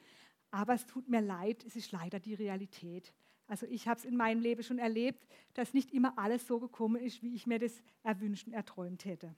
aber 0.49 0.73
es 0.73 0.85
tut 0.85 1.09
mir 1.09 1.19
leid, 1.19 1.65
es 1.65 1.75
ist 1.75 1.91
leider 1.91 2.21
die 2.21 2.35
Realität. 2.35 3.13
Also 3.47 3.65
ich 3.65 3.89
habe 3.89 3.99
es 3.99 4.05
in 4.05 4.15
meinem 4.15 4.39
Leben 4.39 4.63
schon 4.63 4.79
erlebt, 4.79 5.27
dass 5.55 5.73
nicht 5.73 5.91
immer 5.91 6.17
alles 6.17 6.47
so 6.47 6.57
gekommen 6.57 7.01
ist, 7.01 7.21
wie 7.21 7.35
ich 7.35 7.45
mir 7.45 7.59
das 7.59 7.83
erwünscht 8.01 8.47
und 8.47 8.53
erträumt 8.53 9.03
hätte. 9.03 9.35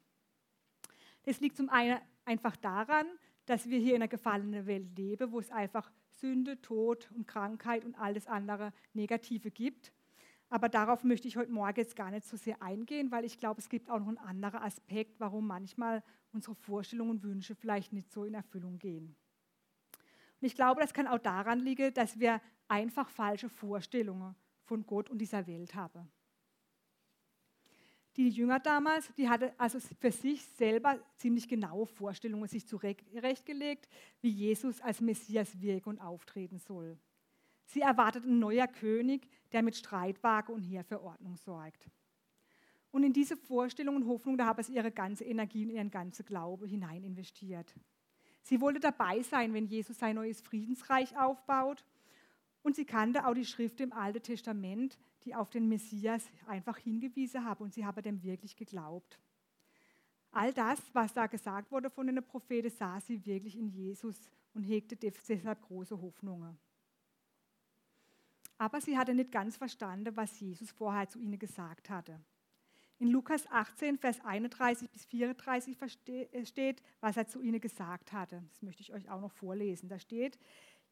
Das 1.23 1.39
liegt 1.39 1.57
zum 1.57 1.69
einen 1.69 1.99
einfach 2.25 2.55
daran, 2.57 3.07
dass 3.47 3.69
wir 3.69 3.79
hier 3.79 3.95
in 3.95 4.03
einer 4.03 4.07
gefallenen 4.07 4.67
Welt 4.67 4.95
leben, 4.95 5.31
wo 5.31 5.39
es 5.39 5.49
einfach 5.49 5.91
Sünde, 6.11 6.61
Tod 6.61 7.09
und 7.15 7.27
Krankheit 7.27 7.85
und 7.85 7.95
alles 7.95 8.27
andere 8.27 8.71
Negative 8.93 9.49
gibt. 9.49 9.93
Aber 10.49 10.69
darauf 10.69 11.03
möchte 11.03 11.27
ich 11.27 11.35
heute 11.35 11.51
Morgen 11.51 11.75
jetzt 11.75 11.95
gar 11.95 12.09
nicht 12.09 12.25
so 12.25 12.37
sehr 12.37 12.61
eingehen, 12.61 13.11
weil 13.11 13.25
ich 13.25 13.37
glaube, 13.37 13.59
es 13.59 13.67
gibt 13.67 13.89
auch 13.89 13.99
noch 13.99 14.07
einen 14.07 14.17
anderen 14.17 14.61
Aspekt, 14.61 15.19
warum 15.19 15.47
manchmal 15.47 16.03
unsere 16.31 16.55
Vorstellungen 16.55 17.11
und 17.11 17.23
Wünsche 17.23 17.55
vielleicht 17.55 17.91
nicht 17.91 18.11
so 18.11 18.23
in 18.23 18.33
Erfüllung 18.33 18.79
gehen. 18.79 19.15
Und 20.39 20.47
ich 20.47 20.55
glaube, 20.55 20.81
das 20.81 20.93
kann 20.93 21.07
auch 21.07 21.19
daran 21.19 21.59
liegen, 21.59 21.93
dass 21.93 22.19
wir 22.19 22.41
einfach 22.67 23.09
falsche 23.09 23.49
Vorstellungen 23.49 24.35
von 24.63 24.85
Gott 24.85 25.09
und 25.09 25.17
dieser 25.17 25.45
Welt 25.47 25.75
haben. 25.75 26.09
Die 28.15 28.29
Jünger 28.29 28.59
damals, 28.59 29.13
die 29.15 29.29
hatten 29.29 29.51
also 29.59 29.79
für 29.79 30.11
sich 30.11 30.43
selber 30.43 30.99
ziemlich 31.17 31.47
genaue 31.47 31.85
Vorstellungen 31.85 32.47
sich 32.47 32.67
zurechtgelegt, 32.67 33.87
wie 34.21 34.29
Jesus 34.29 34.81
als 34.81 35.01
Messias 35.01 35.61
wirken 35.61 35.89
und 35.89 35.99
auftreten 35.99 36.57
soll. 36.57 36.97
Sie 37.67 37.81
erwarteten 37.81 38.29
einen 38.29 38.39
neuer 38.39 38.67
König, 38.67 39.29
der 39.51 39.62
mit 39.62 39.75
Streitwagen 39.75 40.55
und 40.55 40.62
Heer 40.62 40.83
für 40.83 41.01
Ordnung 41.03 41.36
sorgt. 41.36 41.89
Und 42.91 43.03
in 43.03 43.13
diese 43.13 43.36
Vorstellung 43.36 43.97
und 43.97 44.07
Hoffnung, 44.07 44.38
da 44.38 44.45
haben 44.45 44.63
sie 44.63 44.74
ihre 44.74 44.91
ganze 44.91 45.25
Energie 45.25 45.65
und 45.65 45.71
ihren 45.71 45.91
ganzen 45.91 46.25
Glaube 46.25 46.65
hinein 46.65 47.03
investiert. 47.03 47.75
Sie 48.41 48.62
wollte 48.62 48.79
dabei 48.79 49.21
sein, 49.21 49.53
wenn 49.53 49.65
Jesus 49.65 50.00
sein 50.00 50.15
neues 50.15 50.39
Friedensreich 50.39 51.17
aufbaut. 51.17 51.83
Und 52.63 52.77
sie 52.77 52.86
kannte 52.86 53.27
auch 53.27 53.33
die 53.33 53.45
Schrift 53.45 53.81
im 53.81 53.91
Alten 53.91 54.24
Testament, 54.24 54.97
die 55.25 55.36
auf 55.36 55.50
den 55.50 55.67
Messias 55.67 56.24
einfach 56.47 56.77
hingewiesen 56.77 57.43
haben. 57.43 57.65
Und 57.65 57.74
sie 57.74 57.86
haben 57.86 58.01
dem 58.01 58.24
wirklich 58.24 58.55
geglaubt. 58.55 59.19
All 60.31 60.53
das, 60.53 60.81
was 60.93 61.13
da 61.13 61.27
gesagt 61.27 61.71
wurde 61.71 61.89
von 61.89 62.07
den 62.07 62.24
Propheten, 62.24 62.69
sah 62.69 63.01
sie 63.01 63.25
wirklich 63.25 63.57
in 63.57 63.67
Jesus 63.67 64.17
und 64.53 64.63
hegte 64.63 64.95
deshalb 64.95 65.62
große 65.62 66.01
Hoffnungen. 66.01 66.57
Aber 68.57 68.81
sie 68.81 68.97
hatte 68.97 69.13
nicht 69.13 69.31
ganz 69.31 69.57
verstanden, 69.57 70.15
was 70.15 70.39
Jesus 70.39 70.71
vorher 70.71 71.07
zu 71.07 71.19
ihnen 71.19 71.37
gesagt 71.37 71.89
hatte. 71.89 72.19
In 72.99 73.09
Lukas 73.09 73.45
18, 73.51 73.99
Vers 73.99 74.19
31 74.25 74.89
bis 74.89 75.05
34 75.05 75.77
äh, 76.07 76.45
steht, 76.45 76.81
was 76.99 77.15
er 77.15 77.27
zu 77.27 77.41
ihnen 77.41 77.61
gesagt 77.61 78.11
hatte. 78.11 78.43
Das 78.49 78.63
möchte 78.63 78.81
ich 78.81 78.91
euch 78.91 79.07
auch 79.09 79.21
noch 79.21 79.31
vorlesen. 79.31 79.87
Da 79.87 79.99
steht, 79.99 80.39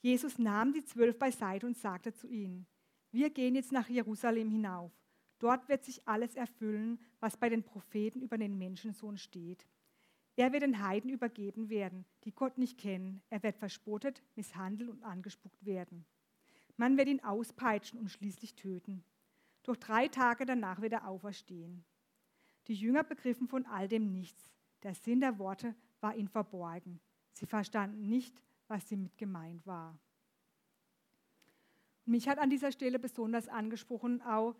Jesus 0.01 0.37
nahm 0.37 0.73
die 0.73 0.85
zwölf 0.85 1.17
beiseite 1.17 1.65
und 1.65 1.77
sagte 1.77 2.13
zu 2.13 2.27
ihnen, 2.27 2.67
wir 3.11 3.31
gehen 3.31 3.55
jetzt 3.55 3.71
nach 3.71 3.89
Jerusalem 3.89 4.49
hinauf. 4.49 4.91
Dort 5.39 5.67
wird 5.67 5.83
sich 5.83 6.07
alles 6.07 6.35
erfüllen, 6.35 6.99
was 7.19 7.37
bei 7.37 7.49
den 7.49 7.63
Propheten 7.63 8.21
über 8.21 8.37
den 8.37 8.57
Menschensohn 8.57 9.17
steht. 9.17 9.65
Er 10.35 10.51
wird 10.51 10.63
den 10.63 10.83
Heiden 10.83 11.09
übergeben 11.09 11.69
werden, 11.69 12.05
die 12.23 12.33
Gott 12.33 12.57
nicht 12.57 12.77
kennen. 12.77 13.21
Er 13.29 13.41
wird 13.41 13.57
verspottet, 13.57 14.21
misshandelt 14.35 14.89
und 14.89 15.03
angespuckt 15.03 15.65
werden. 15.65 16.05
Man 16.77 16.97
wird 16.97 17.07
ihn 17.07 17.23
auspeitschen 17.23 17.99
und 17.99 18.09
schließlich 18.09 18.55
töten. 18.55 19.03
Doch 19.63 19.75
drei 19.75 20.07
Tage 20.07 20.45
danach 20.45 20.81
wird 20.81 20.93
er 20.93 21.07
auferstehen. 21.07 21.83
Die 22.67 22.75
Jünger 22.75 23.03
begriffen 23.03 23.47
von 23.47 23.65
all 23.65 23.87
dem 23.87 24.11
nichts. 24.11 24.51
Der 24.83 24.93
Sinn 24.93 25.19
der 25.19 25.39
Worte 25.39 25.75
war 26.01 26.15
ihnen 26.15 26.27
verborgen. 26.27 26.99
Sie 27.31 27.45
verstanden 27.45 28.07
nicht, 28.07 28.41
was 28.67 28.85
damit 28.87 29.17
gemeint 29.17 29.65
war. 29.65 29.97
Mich 32.05 32.27
hat 32.27 32.37
an 32.37 32.49
dieser 32.49 32.71
Stelle 32.71 32.99
besonders 32.99 33.47
angesprochen 33.47 34.21
auch 34.21 34.55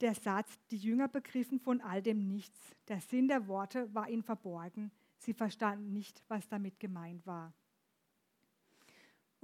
der 0.00 0.14
Satz, 0.14 0.58
die 0.70 0.76
Jünger 0.76 1.08
begriffen 1.08 1.58
von 1.58 1.80
all 1.80 2.02
dem 2.02 2.26
nichts. 2.26 2.58
Der 2.88 3.00
Sinn 3.00 3.28
der 3.28 3.46
Worte 3.46 3.92
war 3.94 4.08
ihnen 4.08 4.22
verborgen. 4.22 4.90
Sie 5.18 5.32
verstanden 5.32 5.92
nicht, 5.92 6.22
was 6.28 6.46
damit 6.48 6.78
gemeint 6.78 7.24
war. 7.26 7.52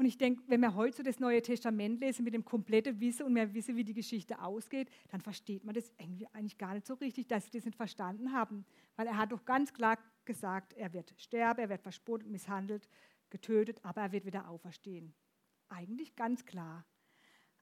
Und 0.01 0.07
ich 0.07 0.17
denke, 0.17 0.43
wenn 0.47 0.63
wir 0.63 0.77
heute 0.77 0.97
so 0.97 1.03
das 1.03 1.21
Neue 1.21 1.43
Testament 1.43 2.01
lesen 2.01 2.25
mit 2.25 2.33
dem 2.33 2.43
kompletten 2.43 2.99
Wissen 3.01 3.27
und 3.27 3.35
wir 3.35 3.53
wissen, 3.53 3.77
wie 3.77 3.85
die 3.85 3.93
Geschichte 3.93 4.41
ausgeht, 4.41 4.89
dann 5.11 5.21
versteht 5.21 5.63
man 5.63 5.75
das 5.75 5.93
irgendwie 5.99 6.27
eigentlich 6.29 6.57
gar 6.57 6.73
nicht 6.73 6.87
so 6.87 6.95
richtig, 6.95 7.29
dass 7.29 7.45
sie 7.45 7.51
das 7.51 7.67
nicht 7.67 7.77
verstanden 7.77 8.33
haben. 8.33 8.65
Weil 8.97 9.09
er 9.09 9.19
hat 9.19 9.31
doch 9.31 9.45
ganz 9.45 9.75
klar 9.75 9.99
gesagt, 10.25 10.73
er 10.73 10.95
wird 10.95 11.13
sterben, 11.19 11.61
er 11.61 11.69
wird 11.69 11.83
verspottet, 11.83 12.31
misshandelt, 12.31 12.89
getötet, 13.29 13.85
aber 13.85 14.01
er 14.01 14.13
wird 14.13 14.25
wieder 14.25 14.49
auferstehen. 14.49 15.13
Eigentlich 15.69 16.17
ganz 16.17 16.47
klar. 16.47 16.87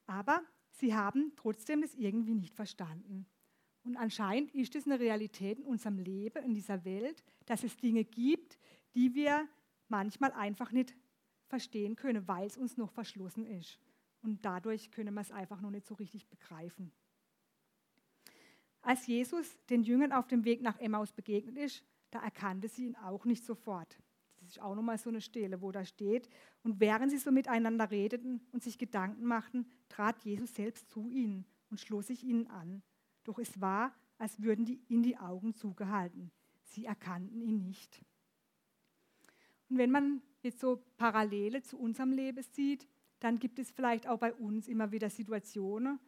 Aber 0.05 0.41
sie 0.71 0.95
haben 0.95 1.33
trotzdem 1.35 1.81
das 1.81 1.93
irgendwie 1.93 2.35
nicht 2.35 2.55
verstanden. 2.55 3.25
Und 3.83 3.97
anscheinend 3.97 4.55
ist 4.55 4.77
es 4.77 4.85
eine 4.85 5.01
Realität 5.01 5.59
in 5.59 5.65
unserem 5.65 5.97
Leben, 5.97 6.41
in 6.45 6.53
dieser 6.53 6.85
Welt, 6.85 7.21
dass 7.47 7.65
es 7.65 7.75
Dinge 7.75 8.05
gibt, 8.05 8.57
die 8.95 9.13
wir 9.13 9.45
manchmal 9.89 10.31
einfach 10.31 10.71
nicht 10.71 10.95
verstehen 11.49 11.95
können, 11.95 12.27
weil 12.27 12.47
es 12.47 12.57
uns 12.57 12.77
noch 12.77 12.91
verschlossen 12.91 13.45
ist. 13.45 13.79
Und 14.21 14.45
dadurch 14.45 14.91
können 14.91 15.13
wir 15.13 15.21
es 15.21 15.31
einfach 15.31 15.61
noch 15.61 15.71
nicht 15.71 15.85
so 15.85 15.95
richtig 15.95 16.27
begreifen. 16.27 16.91
Als 18.81 19.07
Jesus 19.07 19.57
den 19.69 19.83
Jüngern 19.83 20.11
auf 20.11 20.27
dem 20.27 20.45
Weg 20.45 20.61
nach 20.61 20.79
Emmaus 20.79 21.11
begegnet 21.11 21.57
ist, 21.57 21.83
da 22.11 22.21
erkannte 22.21 22.69
sie 22.69 22.85
ihn 22.85 22.95
auch 22.95 23.25
nicht 23.25 23.43
sofort. 23.43 23.99
Das 24.37 24.49
ist 24.49 24.61
auch 24.61 24.75
nochmal 24.75 24.97
so 24.97 25.09
eine 25.09 25.21
Stelle, 25.21 25.61
wo 25.61 25.71
da 25.71 25.83
steht. 25.83 26.29
Und 26.63 26.79
während 26.79 27.11
sie 27.11 27.17
so 27.17 27.31
miteinander 27.31 27.91
redeten 27.91 28.41
und 28.51 28.63
sich 28.63 28.77
Gedanken 28.77 29.25
machten, 29.25 29.69
trat 29.89 30.23
Jesus 30.23 30.55
selbst 30.55 30.89
zu 30.89 31.09
ihnen 31.09 31.45
und 31.69 31.79
schloss 31.79 32.07
sich 32.07 32.23
ihnen 32.23 32.47
an. 32.47 32.81
Doch 33.25 33.37
es 33.37 33.59
war, 33.59 33.93
als 34.17 34.41
würden 34.41 34.65
die 34.65 34.81
ihnen 34.87 35.03
die 35.03 35.17
Augen 35.17 35.53
zugehalten. 35.53 36.31
Sie 36.63 36.85
erkannten 36.85 37.41
ihn 37.41 37.61
nicht. 37.61 38.03
Und 39.69 39.77
wenn 39.77 39.91
man 39.91 40.21
jetzt 40.43 40.59
so 40.59 40.83
Parallele 40.97 41.61
zu 41.61 41.77
unserem 41.77 42.11
Leben 42.11 42.43
sieht, 42.43 42.87
dann 43.19 43.39
gibt 43.39 43.59
es 43.59 43.71
vielleicht 43.71 44.07
auch 44.07 44.19
bei 44.19 44.33
uns 44.33 44.67
immer 44.67 44.91
wieder 44.91 45.09
Situationen, 45.09 45.99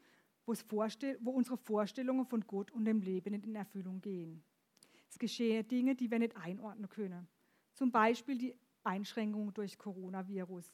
wo 0.45 1.31
unsere 1.31 1.57
Vorstellungen 1.57 2.25
von 2.25 2.41
Gott 2.47 2.71
und 2.71 2.85
dem 2.85 3.01
Leben 3.01 3.31
nicht 3.31 3.45
in 3.45 3.55
Erfüllung 3.55 4.01
gehen. 4.01 4.43
Es 5.09 5.19
geschehen 5.19 5.67
Dinge, 5.67 5.95
die 5.95 6.09
wir 6.09 6.19
nicht 6.19 6.35
einordnen 6.37 6.89
können. 6.89 7.27
Zum 7.73 7.91
Beispiel 7.91 8.37
die 8.37 8.55
Einschränkungen 8.83 9.53
durch 9.53 9.77
Coronavirus. 9.77 10.73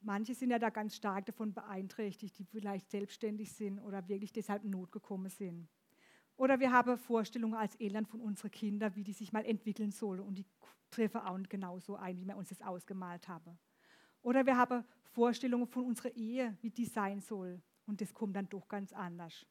Manche 0.00 0.34
sind 0.34 0.50
ja 0.50 0.58
da 0.58 0.70
ganz 0.70 0.94
stark 0.94 1.26
davon 1.26 1.52
beeinträchtigt, 1.52 2.38
die 2.38 2.44
vielleicht 2.44 2.90
selbstständig 2.90 3.52
sind 3.52 3.80
oder 3.80 4.08
wirklich 4.08 4.32
deshalb 4.32 4.64
in 4.64 4.70
Not 4.70 4.92
gekommen 4.92 5.30
sind. 5.30 5.68
Oder 6.36 6.60
wir 6.60 6.70
haben 6.70 6.98
Vorstellungen 6.98 7.54
als 7.54 7.74
Eltern 7.76 8.04
von 8.04 8.20
unseren 8.20 8.50
Kindern, 8.50 8.94
wie 8.94 9.02
die 9.02 9.12
sich 9.12 9.32
mal 9.32 9.44
entwickeln 9.44 9.90
sollen 9.90 10.20
und 10.20 10.36
die 10.36 10.44
treffen 10.90 11.20
auch 11.22 11.38
genauso 11.48 11.96
ein, 11.96 12.18
wie 12.18 12.26
wir 12.26 12.36
uns 12.36 12.50
das 12.50 12.62
ausgemalt 12.62 13.26
haben. 13.28 13.58
Oder 14.22 14.44
wir 14.44 14.56
haben 14.56 14.84
Vorstellungen 15.12 15.66
von 15.66 15.84
unserer 15.84 16.14
Ehe, 16.14 16.56
wie 16.60 16.70
die 16.70 16.84
sein 16.84 17.20
soll 17.20 17.60
und 17.86 18.00
das 18.00 18.12
kommt 18.12 18.36
dann 18.36 18.48
doch 18.48 18.68
ganz 18.68 18.92
anders. 18.92 19.46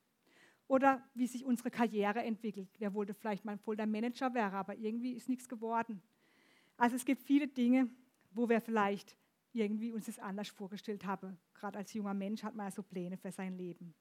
Oder 0.67 1.03
wie 1.13 1.27
sich 1.27 1.45
unsere 1.45 1.69
Karriere 1.69 2.23
entwickelt. 2.23 2.69
Wer 2.79 2.93
wollte 2.93 3.13
vielleicht 3.13 3.45
mal 3.45 3.57
voll 3.57 3.75
der 3.75 3.87
Manager 3.87 4.33
wäre, 4.33 4.53
aber 4.53 4.75
irgendwie 4.75 5.13
ist 5.13 5.29
nichts 5.29 5.47
geworden. 5.47 6.01
Also 6.77 6.95
es 6.95 7.05
gibt 7.05 7.21
viele 7.23 7.47
Dinge, 7.47 7.89
wo 8.31 8.49
wir 8.49 8.61
vielleicht 8.61 9.15
irgendwie 9.53 9.91
uns 9.91 10.07
das 10.07 10.19
anders 10.19 10.49
vorgestellt 10.49 11.05
haben. 11.05 11.37
Gerade 11.53 11.79
als 11.79 11.93
junger 11.93 12.13
Mensch 12.13 12.43
hat 12.43 12.55
man 12.55 12.67
ja 12.67 12.71
so 12.71 12.83
Pläne 12.83 13.17
für 13.17 13.31
sein 13.31 13.57
Leben. 13.57 13.93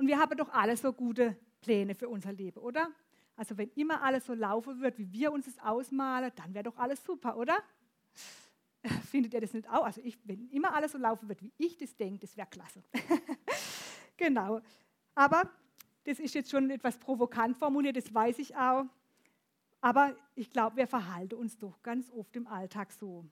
Und 0.00 0.06
wir 0.06 0.18
haben 0.18 0.34
doch 0.34 0.48
alle 0.54 0.78
so 0.78 0.94
gute 0.94 1.36
Pläne 1.60 1.94
für 1.94 2.08
unser 2.08 2.32
Leben, 2.32 2.58
oder? 2.60 2.88
Also 3.36 3.58
wenn 3.58 3.68
immer 3.72 4.02
alles 4.02 4.24
so 4.24 4.32
laufen 4.32 4.80
wird, 4.80 4.96
wie 4.96 5.12
wir 5.12 5.30
uns 5.30 5.46
es 5.46 5.58
ausmalen, 5.58 6.32
dann 6.36 6.54
wäre 6.54 6.64
doch 6.64 6.78
alles 6.78 7.04
super, 7.04 7.36
oder? 7.36 7.58
Findet 9.10 9.34
ihr 9.34 9.42
das 9.42 9.52
nicht 9.52 9.68
auch? 9.68 9.84
Also 9.84 10.00
ich, 10.02 10.18
wenn 10.24 10.48
immer 10.48 10.74
alles 10.74 10.92
so 10.92 10.98
laufen 10.98 11.28
wird, 11.28 11.42
wie 11.42 11.52
ich 11.58 11.76
das 11.76 11.94
denke, 11.94 12.20
das 12.20 12.34
wäre 12.34 12.46
klasse. 12.46 12.82
genau. 14.16 14.62
Aber 15.14 15.50
das 16.04 16.18
ist 16.18 16.34
jetzt 16.34 16.50
schon 16.50 16.70
etwas 16.70 16.96
provokant 16.96 17.58
formuliert, 17.58 17.98
das 17.98 18.14
weiß 18.14 18.38
ich 18.38 18.56
auch. 18.56 18.86
Aber 19.82 20.16
ich 20.34 20.50
glaube, 20.50 20.76
wir 20.76 20.86
verhalten 20.86 21.34
uns 21.34 21.58
doch 21.58 21.82
ganz 21.82 22.10
oft 22.10 22.34
im 22.36 22.46
Alltag 22.46 22.90
so. 22.90 23.26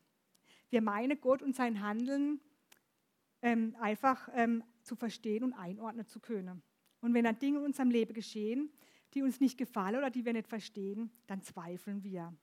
Wir 0.68 0.82
meinen 0.82 1.18
Gott 1.18 1.40
und 1.40 1.56
sein 1.56 1.80
Handeln 1.80 2.42
ähm, 3.42 3.76
einfach 3.80 4.28
ähm, 4.34 4.64
zu 4.82 4.96
verstehen 4.96 5.44
und 5.44 5.52
einordnen 5.52 6.06
zu 6.06 6.20
können. 6.20 6.62
Und 7.00 7.14
wenn 7.14 7.24
dann 7.24 7.38
Dinge 7.38 7.58
in 7.58 7.64
unserem 7.64 7.90
Leben 7.90 8.14
geschehen, 8.14 8.70
die 9.14 9.22
uns 9.22 9.40
nicht 9.40 9.56
gefallen 9.56 9.96
oder 9.96 10.10
die 10.10 10.24
wir 10.24 10.32
nicht 10.32 10.48
verstehen, 10.48 11.10
dann 11.26 11.42
zweifeln 11.42 12.02
wir. 12.02 12.34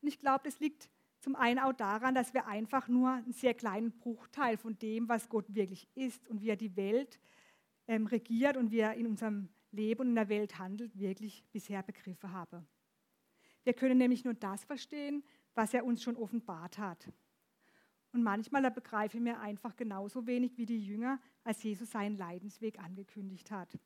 Und 0.00 0.08
ich 0.08 0.18
glaube, 0.18 0.42
das 0.44 0.58
liegt 0.58 0.90
zum 1.20 1.36
einen 1.36 1.60
auch 1.60 1.72
daran, 1.72 2.14
dass 2.14 2.34
wir 2.34 2.46
einfach 2.46 2.88
nur 2.88 3.10
einen 3.10 3.32
sehr 3.32 3.54
kleinen 3.54 3.92
Bruchteil 3.92 4.56
von 4.56 4.76
dem, 4.78 5.08
was 5.08 5.28
Gott 5.28 5.54
wirklich 5.54 5.88
ist 5.94 6.28
und 6.28 6.40
wie 6.40 6.48
er 6.48 6.56
die 6.56 6.76
Welt 6.76 7.20
ähm, 7.86 8.06
regiert 8.06 8.56
und 8.56 8.72
wie 8.72 8.80
er 8.80 8.94
in 8.94 9.06
unserem 9.06 9.48
Leben 9.70 10.00
und 10.00 10.08
in 10.08 10.14
der 10.16 10.28
Welt 10.28 10.58
handelt, 10.58 10.98
wirklich 10.98 11.44
bisher 11.52 11.82
begriffen 11.82 12.32
haben. 12.32 12.66
Wir 13.62 13.74
können 13.74 13.98
nämlich 13.98 14.24
nur 14.24 14.34
das 14.34 14.64
verstehen, 14.64 15.22
was 15.54 15.72
er 15.72 15.84
uns 15.84 16.02
schon 16.02 16.16
offenbart 16.16 16.78
hat. 16.78 17.12
Und 18.12 18.22
manchmal 18.22 18.70
begreifen 18.70 19.24
wir 19.24 19.40
einfach 19.40 19.74
genauso 19.74 20.26
wenig 20.26 20.58
wie 20.58 20.66
die 20.66 20.84
Jünger, 20.84 21.18
als 21.44 21.62
Jesus 21.62 21.90
seinen 21.90 22.16
Leidensweg 22.16 22.78
angekündigt 22.78 23.50
hat. 23.50 23.78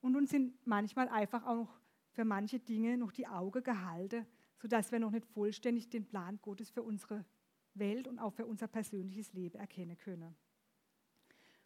Und 0.00 0.16
uns 0.16 0.30
sind 0.30 0.66
manchmal 0.66 1.08
einfach 1.08 1.44
auch 1.46 1.56
noch 1.56 1.80
für 2.12 2.24
manche 2.24 2.58
Dinge 2.58 2.96
noch 2.96 3.12
die 3.12 3.26
Augen 3.26 3.62
gehalten, 3.62 4.26
sodass 4.56 4.90
wir 4.90 4.98
noch 4.98 5.10
nicht 5.10 5.26
vollständig 5.26 5.90
den 5.90 6.06
Plan 6.06 6.38
Gottes 6.40 6.70
für 6.70 6.82
unsere 6.82 7.26
Welt 7.74 8.08
und 8.08 8.18
auch 8.18 8.32
für 8.32 8.46
unser 8.46 8.68
persönliches 8.68 9.34
Leben 9.34 9.58
erkennen 9.58 9.98
können. 9.98 10.34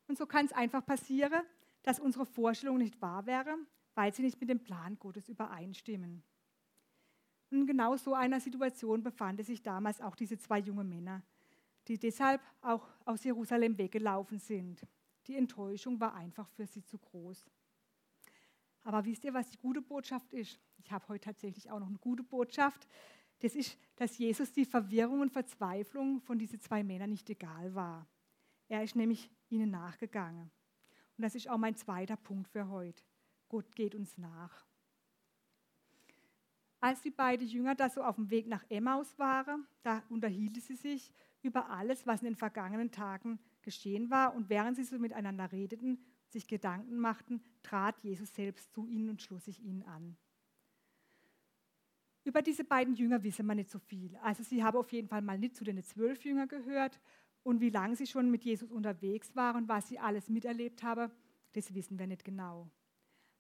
Und 0.08 0.18
so 0.18 0.26
kann 0.26 0.46
es 0.46 0.52
einfach 0.52 0.84
passieren, 0.84 1.42
dass 1.82 2.00
unsere 2.00 2.26
Vorstellung 2.26 2.78
nicht 2.78 3.00
wahr 3.00 3.26
wäre, 3.26 3.56
weil 3.94 4.12
sie 4.12 4.22
nicht 4.22 4.40
mit 4.40 4.50
dem 4.50 4.58
Plan 4.58 4.98
Gottes 4.98 5.28
übereinstimmen. 5.28 6.24
Und 7.50 7.60
in 7.60 7.66
genau 7.66 7.96
so 7.96 8.14
einer 8.14 8.40
Situation 8.40 9.02
befanden 9.02 9.44
sich 9.44 9.62
damals 9.62 10.00
auch 10.00 10.16
diese 10.16 10.38
zwei 10.38 10.58
junge 10.58 10.84
Männer, 10.84 11.22
die 11.90 11.98
deshalb 11.98 12.40
auch 12.60 12.86
aus 13.04 13.24
Jerusalem 13.24 13.76
weggelaufen 13.76 14.38
sind. 14.38 14.86
Die 15.26 15.34
Enttäuschung 15.34 15.98
war 15.98 16.14
einfach 16.14 16.48
für 16.50 16.64
sie 16.64 16.84
zu 16.84 16.96
groß. 16.98 17.50
Aber 18.84 19.04
wisst 19.04 19.24
ihr, 19.24 19.34
was 19.34 19.50
die 19.50 19.58
gute 19.58 19.82
Botschaft 19.82 20.32
ist? 20.32 20.60
Ich 20.78 20.92
habe 20.92 21.08
heute 21.08 21.24
tatsächlich 21.24 21.68
auch 21.68 21.80
noch 21.80 21.88
eine 21.88 21.98
gute 21.98 22.22
Botschaft. 22.22 22.86
Das 23.40 23.56
ist, 23.56 23.76
dass 23.96 24.16
Jesus 24.18 24.52
die 24.52 24.64
Verwirrung 24.64 25.20
und 25.20 25.32
Verzweiflung 25.32 26.20
von 26.20 26.38
diesen 26.38 26.60
zwei 26.60 26.84
Männern 26.84 27.10
nicht 27.10 27.28
egal 27.28 27.74
war. 27.74 28.06
Er 28.68 28.84
ist 28.84 28.94
nämlich 28.94 29.28
ihnen 29.48 29.72
nachgegangen. 29.72 30.52
Und 31.16 31.22
das 31.22 31.34
ist 31.34 31.48
auch 31.48 31.58
mein 31.58 31.74
zweiter 31.74 32.16
Punkt 32.16 32.46
für 32.46 32.68
heute. 32.68 33.02
Gott 33.48 33.74
geht 33.74 33.96
uns 33.96 34.16
nach. 34.16 34.64
Als 36.78 37.02
die 37.02 37.10
beiden 37.10 37.48
Jünger 37.48 37.74
da 37.74 37.90
so 37.90 38.04
auf 38.04 38.14
dem 38.14 38.30
Weg 38.30 38.46
nach 38.46 38.64
Emmaus 38.70 39.18
waren, 39.18 39.66
da 39.82 40.04
unterhielten 40.08 40.62
sie 40.62 40.76
sich 40.76 41.12
über 41.42 41.70
alles, 41.70 42.06
was 42.06 42.20
in 42.20 42.26
den 42.26 42.36
vergangenen 42.36 42.90
Tagen 42.90 43.38
geschehen 43.62 44.10
war. 44.10 44.34
Und 44.34 44.48
während 44.48 44.76
sie 44.76 44.84
so 44.84 44.98
miteinander 44.98 45.50
redeten, 45.52 45.98
sich 46.28 46.46
Gedanken 46.46 46.98
machten, 46.98 47.42
trat 47.62 47.98
Jesus 48.00 48.34
selbst 48.34 48.72
zu 48.72 48.86
ihnen 48.86 49.10
und 49.10 49.22
schloss 49.22 49.44
sich 49.44 49.60
ihnen 49.60 49.82
an. 49.82 50.16
Über 52.24 52.42
diese 52.42 52.64
beiden 52.64 52.94
Jünger 52.94 53.22
wissen 53.22 53.46
wir 53.46 53.54
nicht 53.54 53.70
so 53.70 53.78
viel. 53.78 54.14
Also 54.22 54.42
sie 54.42 54.62
haben 54.62 54.76
auf 54.76 54.92
jeden 54.92 55.08
Fall 55.08 55.22
mal 55.22 55.38
nicht 55.38 55.56
zu 55.56 55.64
den 55.64 55.82
zwölf 55.82 56.24
Jüngern 56.24 56.48
gehört 56.48 57.00
und 57.42 57.60
wie 57.60 57.70
lange 57.70 57.96
sie 57.96 58.06
schon 58.06 58.30
mit 58.30 58.44
Jesus 58.44 58.70
unterwegs 58.70 59.34
waren, 59.34 59.68
was 59.68 59.88
sie 59.88 59.98
alles 59.98 60.28
miterlebt 60.28 60.82
haben, 60.82 61.10
das 61.52 61.74
wissen 61.74 61.98
wir 61.98 62.06
nicht 62.06 62.24
genau. 62.24 62.70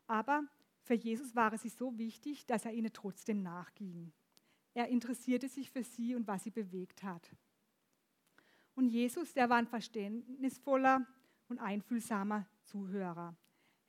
Aber 0.06 0.44
für 0.82 0.94
Jesus 0.94 1.36
war 1.36 1.52
es 1.52 1.62
sich 1.62 1.74
so 1.74 1.98
wichtig, 1.98 2.46
dass 2.46 2.64
er 2.64 2.72
ihnen 2.72 2.92
trotzdem 2.92 3.42
nachging. 3.42 4.12
Er 4.72 4.88
interessierte 4.88 5.48
sich 5.48 5.70
für 5.70 5.82
sie 5.82 6.14
und 6.14 6.26
was 6.26 6.44
sie 6.44 6.50
bewegt 6.50 7.02
hat. 7.02 7.30
Und 8.80 8.88
Jesus, 8.88 9.34
der 9.34 9.50
war 9.50 9.58
ein 9.58 9.66
verständnisvoller 9.66 11.06
und 11.48 11.58
einfühlsamer 11.58 12.46
Zuhörer. 12.64 13.36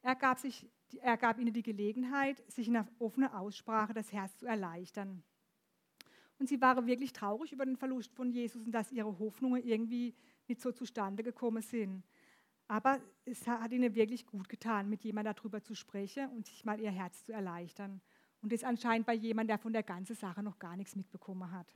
Er 0.02 0.16
gab, 0.16 0.38
sich, 0.38 0.70
er 1.00 1.16
gab 1.16 1.40
ihnen 1.40 1.54
die 1.54 1.64
Gelegenheit, 1.64 2.44
sich 2.52 2.68
in 2.68 2.76
einer 2.76 2.90
offenen 3.00 3.30
Aussprache 3.32 3.94
das 3.94 4.12
Herz 4.12 4.36
zu 4.36 4.48
erleichtern. 4.48 5.24
Und 6.40 6.50
sie 6.50 6.60
waren 6.60 6.88
wirklich 6.88 7.14
traurig 7.14 7.54
über 7.54 7.64
den 7.64 7.78
Verlust 7.78 8.14
von 8.14 8.32
Jesus 8.32 8.66
und 8.66 8.74
dass 8.74 8.92
ihre 8.92 9.18
Hoffnungen 9.18 9.64
irgendwie 9.64 10.14
nicht 10.50 10.60
so 10.60 10.74
zustande 10.74 11.24
gekommen 11.24 11.62
sind. 11.62 12.04
Aber 12.68 13.00
es 13.24 13.48
hat 13.48 13.72
ihnen 13.72 13.96
wirklich 13.96 14.26
gut 14.26 14.50
getan, 14.50 14.90
mit 14.90 15.06
jemandem 15.06 15.34
darüber 15.34 15.64
zu 15.64 15.74
sprechen 15.74 16.28
und 16.32 16.48
sich 16.48 16.66
mal 16.66 16.82
ihr 16.82 16.92
Herz 16.92 17.24
zu 17.24 17.32
erleichtern. 17.32 18.02
Und 18.42 18.52
das 18.52 18.66
anscheinend 18.66 19.08
bei 19.08 19.14
jemandem, 19.14 19.54
der 19.54 19.58
von 19.58 19.72
der 19.72 19.84
ganzen 19.84 20.18
Sache 20.18 20.44
noch 20.44 20.60
gar 20.60 20.76
nichts 20.76 20.98
mitbekommen 20.98 21.50
hat. 21.50 21.74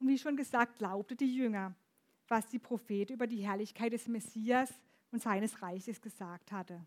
Und 0.00 0.08
wie 0.08 0.18
schon 0.18 0.36
gesagt, 0.36 0.78
glaubte 0.78 1.16
die 1.16 1.34
Jünger, 1.34 1.74
was 2.28 2.46
die 2.46 2.58
Propheten 2.58 3.14
über 3.14 3.26
die 3.26 3.46
Herrlichkeit 3.46 3.92
des 3.92 4.06
Messias 4.06 4.72
und 5.10 5.22
seines 5.22 5.62
Reiches 5.62 6.00
gesagt 6.00 6.52
hatte. 6.52 6.86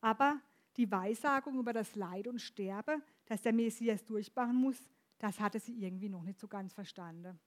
Aber 0.00 0.40
die 0.76 0.90
Weissagung 0.90 1.58
über 1.58 1.72
das 1.72 1.94
Leid 1.96 2.28
und 2.28 2.40
Sterbe, 2.40 3.02
das 3.26 3.42
der 3.42 3.52
Messias 3.52 4.04
durchmachen 4.04 4.56
muss, 4.56 4.78
das 5.18 5.40
hatte 5.40 5.58
sie 5.58 5.82
irgendwie 5.82 6.08
noch 6.08 6.22
nicht 6.22 6.38
so 6.38 6.48
ganz 6.48 6.72
verstanden. 6.72 7.38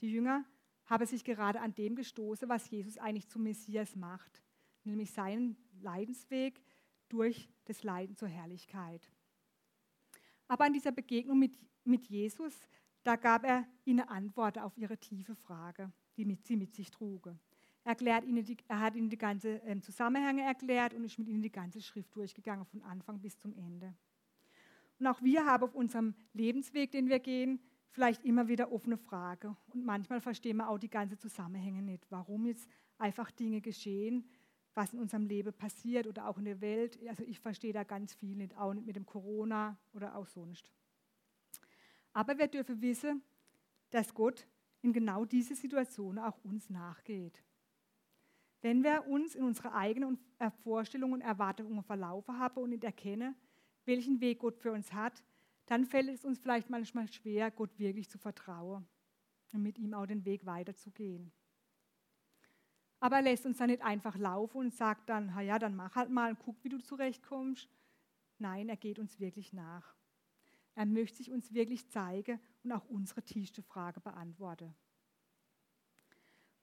Die 0.00 0.10
Jünger 0.10 0.44
haben 0.86 1.06
sich 1.06 1.24
gerade 1.24 1.60
an 1.60 1.74
dem 1.74 1.96
gestoßen, 1.96 2.48
was 2.48 2.70
Jesus 2.70 2.98
eigentlich 2.98 3.28
zum 3.28 3.42
Messias 3.42 3.96
macht, 3.96 4.42
nämlich 4.84 5.10
seinen 5.10 5.56
Leidensweg 5.80 6.62
durch 7.08 7.48
das 7.64 7.82
Leiden 7.82 8.16
zur 8.16 8.28
Herrlichkeit. 8.28 9.10
Aber 10.46 10.64
an 10.64 10.72
dieser 10.72 10.92
Begegnung 10.92 11.38
mit, 11.38 11.58
mit 11.84 12.06
Jesus, 12.06 12.54
da 13.04 13.16
gab 13.16 13.44
er 13.44 13.66
ihnen 13.84 14.06
Antworten 14.08 14.60
auf 14.60 14.76
ihre 14.76 14.98
tiefe 14.98 15.34
Frage, 15.34 15.92
die 16.16 16.36
sie 16.42 16.56
mit 16.56 16.74
sich 16.74 16.90
trugen 16.90 17.40
erklärt 17.88 18.24
ihnen 18.24 18.44
die, 18.44 18.56
er 18.68 18.80
hat 18.80 18.94
ihnen 18.94 19.08
die 19.08 19.16
ganzen 19.16 19.66
äh, 19.66 19.80
Zusammenhänge 19.80 20.42
erklärt 20.42 20.92
und 20.92 21.04
ist 21.04 21.18
mit 21.18 21.26
ihnen 21.26 21.42
die 21.42 21.50
ganze 21.50 21.80
Schrift 21.80 22.14
durchgegangen, 22.14 22.66
von 22.66 22.82
Anfang 22.82 23.18
bis 23.18 23.38
zum 23.38 23.54
Ende. 23.54 23.94
Und 25.00 25.06
auch 25.06 25.22
wir 25.22 25.46
haben 25.46 25.64
auf 25.64 25.74
unserem 25.74 26.14
Lebensweg, 26.34 26.90
den 26.90 27.08
wir 27.08 27.18
gehen, 27.18 27.60
vielleicht 27.88 28.24
immer 28.24 28.46
wieder 28.46 28.72
offene 28.72 28.98
Fragen. 28.98 29.56
Und 29.72 29.86
manchmal 29.86 30.20
verstehen 30.20 30.58
wir 30.58 30.68
auch 30.68 30.78
die 30.78 30.90
ganzen 30.90 31.18
Zusammenhänge 31.18 31.80
nicht, 31.80 32.04
warum 32.10 32.44
jetzt 32.44 32.68
einfach 32.98 33.30
Dinge 33.30 33.62
geschehen, 33.62 34.28
was 34.74 34.92
in 34.92 34.98
unserem 34.98 35.26
Leben 35.26 35.54
passiert 35.54 36.06
oder 36.06 36.28
auch 36.28 36.36
in 36.36 36.44
der 36.44 36.60
Welt. 36.60 36.98
Also 37.08 37.24
ich 37.24 37.40
verstehe 37.40 37.72
da 37.72 37.84
ganz 37.84 38.12
viel 38.12 38.36
nicht, 38.36 38.54
auch 38.58 38.74
nicht 38.74 38.86
mit 38.86 38.96
dem 38.96 39.06
Corona 39.06 39.78
oder 39.94 40.14
auch 40.14 40.26
sonst. 40.26 40.70
Aber 42.18 42.36
wir 42.36 42.48
dürfen 42.48 42.82
wissen, 42.82 43.22
dass 43.90 44.12
Gott 44.12 44.44
in 44.82 44.92
genau 44.92 45.24
diese 45.24 45.54
Situation 45.54 46.18
auch 46.18 46.36
uns 46.42 46.68
nachgeht. 46.68 47.44
Wenn 48.60 48.82
wir 48.82 49.06
uns 49.06 49.36
in 49.36 49.44
unsere 49.44 49.72
eigenen 49.72 50.18
Vorstellungen 50.64 51.14
und 51.14 51.20
Erwartungen 51.20 51.80
verlaufen 51.84 52.36
haben 52.40 52.60
und 52.60 52.70
nicht 52.70 52.82
erkennen, 52.82 53.36
welchen 53.84 54.20
Weg 54.20 54.40
Gott 54.40 54.58
für 54.58 54.72
uns 54.72 54.92
hat, 54.92 55.22
dann 55.66 55.84
fällt 55.84 56.08
es 56.08 56.24
uns 56.24 56.40
vielleicht 56.40 56.68
manchmal 56.68 57.06
schwer, 57.06 57.52
Gott 57.52 57.78
wirklich 57.78 58.10
zu 58.10 58.18
vertrauen 58.18 58.84
und 59.52 59.62
mit 59.62 59.78
ihm 59.78 59.94
auch 59.94 60.06
den 60.06 60.24
Weg 60.24 60.44
weiterzugehen. 60.44 61.30
Aber 62.98 63.18
er 63.18 63.22
lässt 63.22 63.46
uns 63.46 63.58
dann 63.58 63.70
nicht 63.70 63.82
einfach 63.82 64.18
laufen 64.18 64.56
und 64.56 64.74
sagt 64.74 65.08
dann, 65.08 65.32
ja, 65.46 65.60
dann 65.60 65.76
mach 65.76 65.94
halt 65.94 66.10
mal 66.10 66.30
und 66.32 66.40
guck, 66.40 66.64
wie 66.64 66.68
du 66.68 66.78
zurechtkommst. 66.78 67.68
Nein, 68.38 68.68
er 68.68 68.76
geht 68.76 68.98
uns 68.98 69.20
wirklich 69.20 69.52
nach. 69.52 69.97
Er 70.78 70.86
möchte 70.86 71.16
sich 71.16 71.32
uns 71.32 71.52
wirklich 71.52 71.88
zeigen 71.88 72.38
und 72.62 72.70
auch 72.70 72.84
unsere 72.84 73.20
tiefste 73.20 73.64
Frage 73.64 73.98
beantworten. 73.98 74.72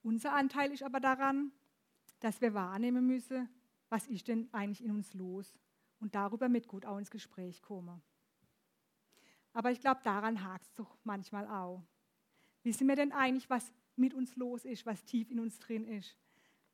Unser 0.02 0.32
Anteil 0.32 0.72
ist 0.72 0.82
aber 0.82 1.00
daran, 1.00 1.52
dass 2.20 2.40
wir 2.40 2.54
wahrnehmen 2.54 3.06
müssen, 3.06 3.46
was 3.90 4.06
ist 4.06 4.28
denn 4.28 4.48
eigentlich 4.54 4.82
in 4.82 4.90
uns 4.90 5.12
los 5.12 5.60
und 6.00 6.14
darüber 6.14 6.48
mit 6.48 6.66
Gott 6.66 6.86
auch 6.86 6.96
ins 6.96 7.10
Gespräch 7.10 7.60
kommen. 7.60 8.00
Aber 9.52 9.70
ich 9.70 9.82
glaube, 9.82 10.00
daran 10.02 10.42
hakt 10.42 10.64
es 10.64 10.72
doch 10.72 10.96
manchmal 11.04 11.46
auch. 11.46 11.84
Wissen 12.62 12.88
wir 12.88 12.96
denn 12.96 13.12
eigentlich, 13.12 13.50
was 13.50 13.70
mit 13.96 14.14
uns 14.14 14.34
los 14.34 14.64
ist, 14.64 14.86
was 14.86 15.04
tief 15.04 15.30
in 15.30 15.40
uns 15.40 15.58
drin 15.58 15.84
ist? 15.84 16.16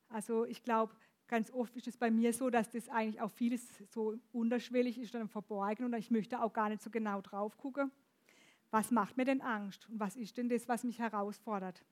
Also 0.07 0.45
ich 0.45 0.63
glaube, 0.63 0.95
ganz 1.27 1.51
oft 1.51 1.75
ist 1.75 1.87
es 1.87 1.97
bei 1.97 2.11
mir 2.11 2.33
so, 2.33 2.49
dass 2.49 2.69
das 2.69 2.89
eigentlich 2.89 3.21
auch 3.21 3.31
vieles 3.31 3.67
so 3.89 4.19
unterschwellig 4.31 4.97
ist 4.97 5.15
und 5.15 5.29
verborgen 5.29 5.85
und 5.85 5.93
ich 5.93 6.11
möchte 6.11 6.41
auch 6.41 6.53
gar 6.53 6.69
nicht 6.69 6.81
so 6.81 6.89
genau 6.89 7.21
drauf 7.21 7.57
gucken. 7.57 7.91
Was 8.71 8.91
macht 8.91 9.17
mir 9.17 9.25
denn 9.25 9.41
Angst 9.41 9.87
und 9.89 9.99
was 9.99 10.15
ist 10.15 10.37
denn 10.37 10.49
das, 10.49 10.67
was 10.67 10.83
mich 10.83 10.99
herausfordert? 10.99 11.83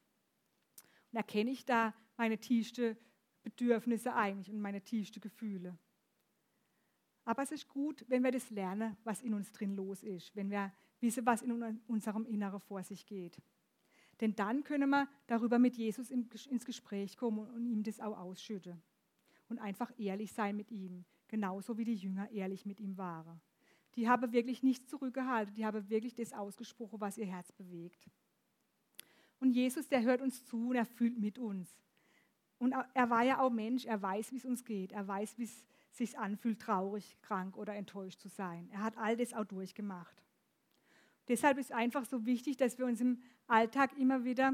Und 1.11 1.17
erkenne 1.17 1.51
ich 1.51 1.65
da 1.65 1.93
meine 2.17 2.37
tiefste 2.37 2.97
Bedürfnisse 3.43 4.13
eigentlich 4.13 4.51
und 4.51 4.61
meine 4.61 4.81
tiefsten 4.81 5.21
Gefühle. 5.21 5.77
Aber 7.23 7.43
es 7.43 7.51
ist 7.51 7.67
gut, 7.67 8.03
wenn 8.07 8.23
wir 8.23 8.31
das 8.31 8.49
lernen, 8.49 8.97
was 9.03 9.21
in 9.21 9.33
uns 9.33 9.51
drin 9.51 9.75
los 9.75 10.03
ist, 10.03 10.35
wenn 10.35 10.49
wir 10.49 10.73
wissen, 10.99 11.25
was 11.25 11.41
in 11.41 11.79
unserem 11.87 12.25
Inneren 12.25 12.59
vor 12.59 12.83
sich 12.83 13.05
geht. 13.05 13.41
Denn 14.19 14.35
dann 14.35 14.63
können 14.63 14.89
wir 14.89 15.07
darüber 15.27 15.57
mit 15.59 15.75
Jesus 15.75 16.11
ins 16.11 16.65
Gespräch 16.65 17.17
kommen 17.17 17.47
und 17.47 17.65
ihm 17.65 17.83
das 17.83 17.99
auch 17.99 18.17
ausschütten. 18.17 18.81
Und 19.51 19.59
einfach 19.59 19.91
ehrlich 19.99 20.31
sein 20.31 20.55
mit 20.55 20.71
ihm, 20.71 21.03
genauso 21.27 21.77
wie 21.77 21.83
die 21.83 21.95
Jünger 21.95 22.31
ehrlich 22.31 22.65
mit 22.65 22.79
ihm 22.79 22.97
waren. 22.97 23.41
Die 23.95 24.07
haben 24.07 24.31
wirklich 24.31 24.63
nichts 24.63 24.87
zurückgehalten, 24.87 25.53
die 25.53 25.65
haben 25.65 25.89
wirklich 25.89 26.15
das 26.15 26.31
ausgesprochen, 26.31 27.01
was 27.01 27.17
ihr 27.17 27.25
Herz 27.25 27.51
bewegt. 27.51 28.09
Und 29.41 29.51
Jesus, 29.51 29.89
der 29.89 30.03
hört 30.03 30.21
uns 30.21 30.45
zu 30.45 30.69
und 30.69 30.75
er 30.75 30.85
fühlt 30.85 31.19
mit 31.19 31.37
uns. 31.37 31.69
Und 32.59 32.73
er 32.93 33.09
war 33.09 33.23
ja 33.23 33.41
auch 33.41 33.49
Mensch, 33.49 33.83
er 33.83 34.01
weiß, 34.01 34.31
wie 34.31 34.37
es 34.37 34.45
uns 34.45 34.63
geht, 34.63 34.93
er 34.93 35.05
weiß, 35.05 35.37
wie 35.37 35.43
es 35.43 35.65
sich 35.91 36.17
anfühlt, 36.17 36.61
traurig, 36.61 37.17
krank 37.21 37.57
oder 37.57 37.75
enttäuscht 37.75 38.21
zu 38.21 38.29
sein. 38.29 38.69
Er 38.71 38.81
hat 38.81 38.97
all 38.97 39.17
das 39.17 39.33
auch 39.33 39.43
durchgemacht. 39.43 40.23
Deshalb 41.27 41.57
ist 41.57 41.73
einfach 41.73 42.05
so 42.05 42.25
wichtig, 42.25 42.55
dass 42.55 42.77
wir 42.77 42.85
uns 42.85 43.01
im 43.01 43.21
Alltag 43.47 43.97
immer 43.97 44.23
wieder 44.23 44.53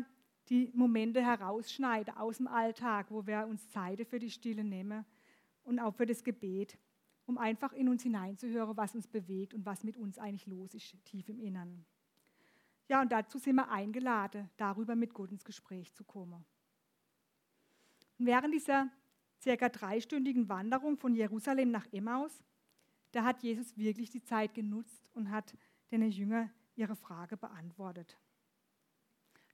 die 0.50 0.72
Momente 0.74 1.22
herausschneiden 1.22 2.16
aus 2.16 2.38
dem 2.38 2.48
Alltag, 2.48 3.08
wo 3.10 3.26
wir 3.26 3.46
uns 3.48 3.70
Zeit 3.70 4.06
für 4.08 4.20
die 4.20 4.30
Stille 4.30 4.64
nehmen 4.64 5.06
und 5.64 5.80
auch 5.80 5.94
für 5.94 6.06
das 6.06 6.24
Gebet, 6.24 6.78
um 7.26 7.38
einfach 7.38 7.74
in 7.74 7.90
uns 7.90 8.04
hineinzuhören, 8.04 8.78
was 8.78 8.96
uns 8.96 9.08
bewegt 9.08 9.54
und 9.54 9.66
was 9.66 9.84
mit 9.84 9.98
uns 9.98 10.18
eigentlich 10.18 10.48
los 10.48 10.74
ist, 10.74 10.96
tief 11.06 11.28
im 11.30 11.40
Innern. 11.40 11.86
Ja, 12.88 13.02
und 13.02 13.12
dazu 13.12 13.38
sind 13.38 13.56
wir 13.56 13.70
eingeladen, 13.70 14.50
darüber 14.56 14.96
mit 14.96 15.14
Gott 15.14 15.32
ins 15.32 15.44
Gespräch 15.44 15.94
zu 15.94 16.06
kommen. 16.06 16.46
Und 18.18 18.26
während 18.26 18.54
dieser 18.54 18.90
circa 19.42 19.68
dreistündigen 19.70 20.48
Wanderung 20.48 20.98
von 20.98 21.14
Jerusalem 21.14 21.70
nach 21.70 21.86
Emmaus, 21.92 22.44
da 23.12 23.24
hat 23.24 23.44
Jesus 23.44 23.76
wirklich 23.78 24.10
die 24.10 24.24
Zeit 24.24 24.54
genutzt 24.54 25.12
und 25.14 25.30
hat 25.32 25.56
den 25.92 26.10
Jünger 26.10 26.50
ihre 26.76 26.96
Frage 26.96 27.36
beantwortet. 27.36 28.18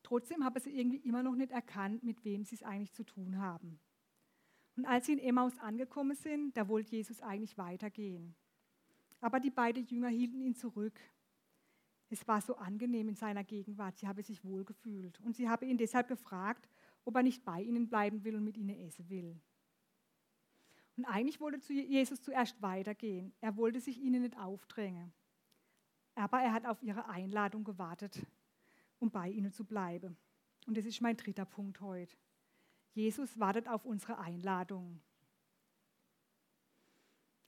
Trotzdem 0.03 0.43
haben 0.43 0.59
sie 0.59 0.77
irgendwie 0.77 0.97
immer 0.97 1.23
noch 1.23 1.35
nicht 1.35 1.51
erkannt, 1.51 2.03
mit 2.03 2.23
wem 2.25 2.43
sie 2.43 2.55
es 2.55 2.63
eigentlich 2.63 2.91
zu 2.91 3.03
tun 3.03 3.39
haben. 3.39 3.79
Und 4.75 4.85
als 4.85 5.05
sie 5.05 5.13
in 5.13 5.19
Emmaus 5.19 5.57
angekommen 5.59 6.15
sind, 6.15 6.57
da 6.57 6.67
wollte 6.67 6.95
Jesus 6.95 7.21
eigentlich 7.21 7.57
weitergehen. 7.57 8.35
Aber 9.21 9.39
die 9.39 9.51
beiden 9.51 9.85
Jünger 9.85 10.09
hielten 10.09 10.41
ihn 10.41 10.55
zurück. 10.55 10.99
Es 12.09 12.27
war 12.27 12.41
so 12.41 12.55
angenehm 12.57 13.07
in 13.07 13.15
seiner 13.15 13.43
Gegenwart, 13.43 13.97
sie 13.97 14.07
haben 14.07 14.21
sich 14.21 14.43
wohlgefühlt. 14.43 15.19
Und 15.21 15.35
sie 15.35 15.47
haben 15.47 15.67
ihn 15.67 15.77
deshalb 15.77 16.07
gefragt, 16.07 16.67
ob 17.05 17.15
er 17.15 17.23
nicht 17.23 17.45
bei 17.45 17.61
ihnen 17.61 17.87
bleiben 17.87 18.23
will 18.23 18.35
und 18.35 18.43
mit 18.43 18.57
ihnen 18.57 18.77
essen 18.81 19.09
will. 19.09 19.39
Und 20.97 21.05
eigentlich 21.05 21.39
wollte 21.39 21.73
Jesus 21.73 22.21
zuerst 22.21 22.61
weitergehen. 22.61 23.33
Er 23.41 23.55
wollte 23.57 23.79
sich 23.79 23.97
ihnen 23.97 24.21
nicht 24.21 24.37
aufdrängen. 24.37 25.13
Aber 26.15 26.39
er 26.39 26.53
hat 26.53 26.65
auf 26.65 26.83
ihre 26.83 27.07
Einladung 27.07 27.63
gewartet, 27.63 28.23
um 29.03 29.11
bei 29.11 29.29
ihnen 29.29 29.51
zu 29.51 29.65
bleiben. 29.65 30.17
Und 30.65 30.77
das 30.77 30.85
ist 30.85 31.01
mein 31.01 31.17
dritter 31.17 31.43
Punkt 31.43 31.81
heute. 31.81 32.15
Jesus 32.93 33.37
wartet 33.37 33.67
auf 33.67 33.83
unsere 33.83 34.17
Einladung. 34.17 35.01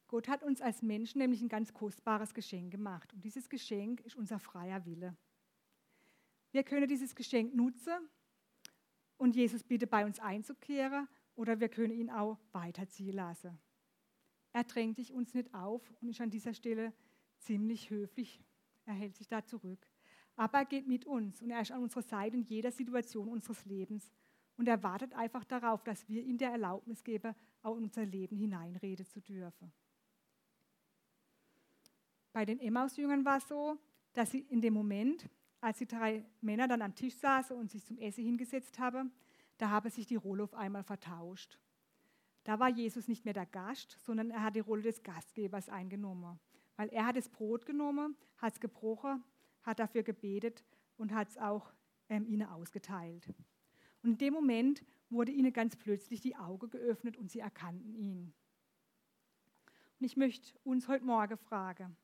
Gott 0.07 0.27
hat 0.27 0.43
uns 0.43 0.59
als 0.59 0.81
Menschen 0.81 1.19
nämlich 1.19 1.41
ein 1.41 1.47
ganz 1.47 1.73
kostbares 1.73 2.33
Geschenk 2.33 2.71
gemacht. 2.71 3.13
Und 3.13 3.23
dieses 3.23 3.47
Geschenk 3.47 4.01
ist 4.01 4.17
unser 4.17 4.37
freier 4.37 4.85
Wille. 4.85 5.15
Wir 6.51 6.63
können 6.63 6.89
dieses 6.89 7.15
Geschenk 7.15 7.55
nutzen 7.55 8.09
und 9.15 9.35
Jesus 9.37 9.63
bitte 9.63 9.87
bei 9.87 10.05
uns 10.05 10.19
einzukehren 10.19 11.07
oder 11.35 11.61
wir 11.61 11.69
können 11.69 11.93
ihn 11.93 12.09
auch 12.09 12.37
weiterziehen 12.51 13.15
lassen. 13.15 13.57
Er 14.51 14.65
drängt 14.65 14.97
sich 14.97 15.13
uns 15.13 15.33
nicht 15.33 15.53
auf 15.53 15.89
und 16.01 16.09
ist 16.09 16.19
an 16.19 16.29
dieser 16.29 16.53
Stelle 16.53 16.93
ziemlich 17.39 17.89
höflich, 17.89 18.43
er 18.85 18.93
hält 18.93 19.15
sich 19.15 19.29
da 19.29 19.45
zurück. 19.45 19.87
Aber 20.35 20.59
er 20.59 20.65
geht 20.65 20.87
mit 20.87 21.05
uns 21.05 21.41
und 21.41 21.51
er 21.51 21.61
ist 21.61 21.71
an 21.71 21.81
unserer 21.81 22.01
Seite 22.01 22.35
in 22.35 22.43
jeder 22.43 22.71
Situation 22.71 23.27
unseres 23.27 23.63
Lebens 23.65 24.11
und 24.57 24.67
er 24.67 24.81
wartet 24.83 25.13
einfach 25.13 25.43
darauf, 25.45 25.83
dass 25.83 26.07
wir 26.07 26.23
ihm 26.23 26.37
der 26.37 26.51
Erlaubnis 26.51 27.03
geben, 27.03 27.35
auch 27.61 27.77
in 27.77 27.83
unser 27.83 28.05
Leben 28.05 28.35
hineinreden 28.35 29.05
zu 29.05 29.21
dürfen. 29.21 29.71
Bei 32.31 32.45
den 32.45 32.59
Emmaus-Jüngern 32.59 33.23
war 33.23 33.37
es 33.37 33.47
so, 33.47 33.77
dass 34.13 34.31
sie 34.31 34.39
in 34.39 34.61
dem 34.61 34.73
Moment, 34.73 35.29
als 35.61 35.77
die 35.77 35.87
drei 35.87 36.25
Männer 36.41 36.67
dann 36.67 36.81
am 36.81 36.95
Tisch 36.95 37.15
saßen 37.15 37.55
und 37.55 37.71
sich 37.71 37.85
zum 37.85 37.97
Essen 37.97 38.23
hingesetzt 38.23 38.77
haben, 38.77 39.11
da 39.57 39.69
habe 39.69 39.89
sich 39.89 40.05
die 40.05 40.17
Rolle 40.17 40.43
auf 40.43 40.53
einmal 40.53 40.83
vertauscht. 40.83 41.59
Da 42.43 42.59
war 42.59 42.69
Jesus 42.69 43.07
nicht 43.07 43.25
mehr 43.25 43.33
der 43.33 43.45
Gast, 43.45 43.97
sondern 44.01 44.31
er 44.31 44.43
hat 44.43 44.55
die 44.55 44.59
Rolle 44.59 44.83
des 44.83 45.01
Gastgebers 45.01 45.69
eingenommen. 45.69 46.39
Weil 46.75 46.89
er 46.89 47.05
hat 47.05 47.15
das 47.15 47.29
Brot 47.29 47.65
genommen, 47.65 48.15
hat 48.37 48.53
es 48.53 48.59
gebrochen, 48.59 49.23
hat 49.65 49.79
dafür 49.79 50.03
gebetet 50.03 50.63
und 50.97 51.13
hat 51.13 51.29
es 51.29 51.37
auch 51.37 51.73
ähm, 52.09 52.25
ihnen 52.27 52.47
ausgeteilt. 52.47 53.27
Und 54.03 54.11
in 54.11 54.17
dem 54.17 54.33
Moment 54.33 54.83
wurde 55.09 55.31
ihnen 55.31 55.51
ganz 55.51 55.75
plötzlich 55.75 56.21
die 56.21 56.35
Augen 56.35 56.69
geöffnet 56.69 57.17
und 57.17 57.31
sie 57.31 57.39
erkannten 57.39 57.95
ihn. 57.95 58.33
Und 59.99 60.05
ich 60.05 60.15
möchte 60.17 60.57
uns 60.63 60.87
heute 60.87 61.05
Morgen 61.05 61.37
fragen, 61.37 61.97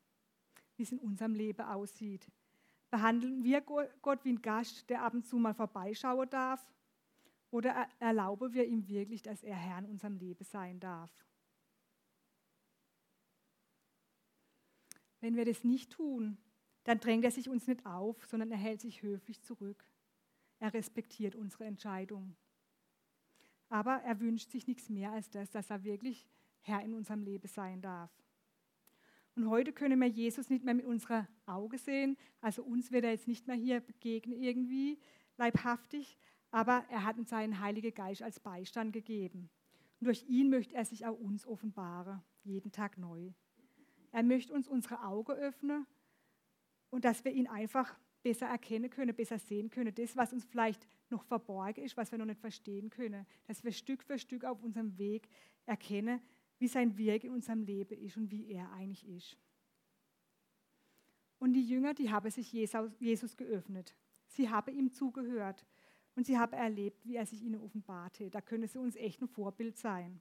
wie 0.76 0.82
es 0.82 0.92
in 0.92 0.98
unserem 0.98 1.34
Leben 1.34 1.62
aussieht. 1.62 2.30
Behandeln 2.90 3.44
wir 3.44 3.60
Gott 3.60 4.24
wie 4.24 4.32
ein 4.32 4.42
Gast, 4.42 4.90
der 4.90 5.02
ab 5.02 5.14
und 5.14 5.24
zu 5.24 5.36
mal 5.36 5.54
vorbeischauen 5.54 6.28
darf? 6.28 6.66
Oder 7.50 7.86
erlauben 7.98 8.52
wir 8.54 8.66
ihm 8.66 8.88
wirklich, 8.88 9.22
dass 9.22 9.42
er 9.42 9.56
Herr 9.56 9.78
in 9.78 9.86
unserem 9.86 10.16
Leben 10.16 10.44
sein 10.44 10.80
darf? 10.80 11.10
Wenn 15.20 15.36
wir 15.36 15.44
das 15.44 15.62
nicht 15.62 15.92
tun, 15.92 16.38
dann 16.84 16.98
drängt 16.98 17.24
er 17.24 17.30
sich 17.30 17.48
uns 17.48 17.66
nicht 17.66 17.84
auf, 17.86 18.24
sondern 18.26 18.50
er 18.50 18.58
hält 18.58 18.80
sich 18.80 19.02
höflich 19.02 19.42
zurück. 19.42 19.84
Er 20.58 20.74
respektiert 20.74 21.34
unsere 21.34 21.64
Entscheidung. 21.64 22.36
Aber 23.68 24.02
er 24.02 24.20
wünscht 24.20 24.50
sich 24.50 24.66
nichts 24.66 24.88
mehr 24.88 25.12
als 25.12 25.30
das, 25.30 25.50
dass 25.50 25.70
er 25.70 25.84
wirklich 25.84 26.26
Herr 26.60 26.82
in 26.82 26.94
unserem 26.94 27.22
Leben 27.22 27.48
sein 27.48 27.80
darf. 27.80 28.10
Und 29.34 29.48
heute 29.48 29.72
können 29.72 29.98
wir 30.00 30.08
Jesus 30.08 30.50
nicht 30.50 30.64
mehr 30.64 30.74
mit 30.74 30.84
unserer 30.84 31.26
Auge 31.46 31.78
sehen. 31.78 32.16
Also 32.40 32.62
uns 32.62 32.92
wird 32.92 33.04
er 33.04 33.12
jetzt 33.12 33.28
nicht 33.28 33.46
mehr 33.46 33.56
hier 33.56 33.80
begegnen 33.80 34.36
irgendwie 34.36 34.98
leibhaftig, 35.38 36.18
aber 36.50 36.84
er 36.90 37.04
hat 37.04 37.16
uns 37.16 37.30
seinen 37.30 37.58
Heiligen 37.60 37.94
Geist 37.94 38.22
als 38.22 38.38
Beistand 38.40 38.92
gegeben. 38.92 39.48
Und 40.00 40.06
durch 40.06 40.24
ihn 40.28 40.50
möchte 40.50 40.74
er 40.74 40.84
sich 40.84 41.06
auch 41.06 41.18
uns 41.18 41.46
offenbaren, 41.46 42.22
jeden 42.44 42.72
Tag 42.72 42.98
neu. 42.98 43.30
Er 44.10 44.22
möchte 44.22 44.52
uns 44.52 44.68
unsere 44.68 45.02
Augen 45.02 45.32
öffnen 45.32 45.86
und 46.92 47.06
dass 47.06 47.24
wir 47.24 47.32
ihn 47.32 47.46
einfach 47.46 47.98
besser 48.22 48.46
erkennen 48.46 48.90
können, 48.90 49.16
besser 49.16 49.38
sehen 49.38 49.70
können. 49.70 49.94
Das, 49.94 50.14
was 50.14 50.32
uns 50.32 50.44
vielleicht 50.44 50.86
noch 51.08 51.24
verborgen 51.24 51.82
ist, 51.82 51.96
was 51.96 52.12
wir 52.12 52.18
noch 52.18 52.26
nicht 52.26 52.40
verstehen 52.40 52.90
können, 52.90 53.26
dass 53.46 53.64
wir 53.64 53.72
Stück 53.72 54.04
für 54.04 54.18
Stück 54.18 54.44
auf 54.44 54.62
unserem 54.62 54.96
Weg 54.98 55.28
erkennen, 55.64 56.20
wie 56.58 56.68
sein 56.68 56.96
Wirken 56.96 57.28
in 57.28 57.32
unserem 57.32 57.62
Leben 57.62 57.98
ist 57.98 58.16
und 58.18 58.30
wie 58.30 58.46
er 58.52 58.70
eigentlich 58.72 59.08
ist. 59.08 59.38
Und 61.38 61.54
die 61.54 61.66
Jünger, 61.66 61.94
die 61.94 62.10
haben 62.10 62.30
sich 62.30 62.52
Jesus 62.52 63.36
geöffnet. 63.36 63.96
Sie 64.28 64.50
haben 64.50 64.76
ihm 64.76 64.92
zugehört 64.92 65.66
und 66.14 66.26
sie 66.26 66.38
haben 66.38 66.52
erlebt, 66.52 67.04
wie 67.06 67.16
er 67.16 67.26
sich 67.26 67.42
ihnen 67.42 67.60
offenbarte. 67.60 68.30
Da 68.30 68.42
können 68.42 68.68
sie 68.68 68.78
uns 68.78 68.96
echt 68.96 69.20
ein 69.22 69.28
Vorbild 69.28 69.78
sein. 69.78 70.20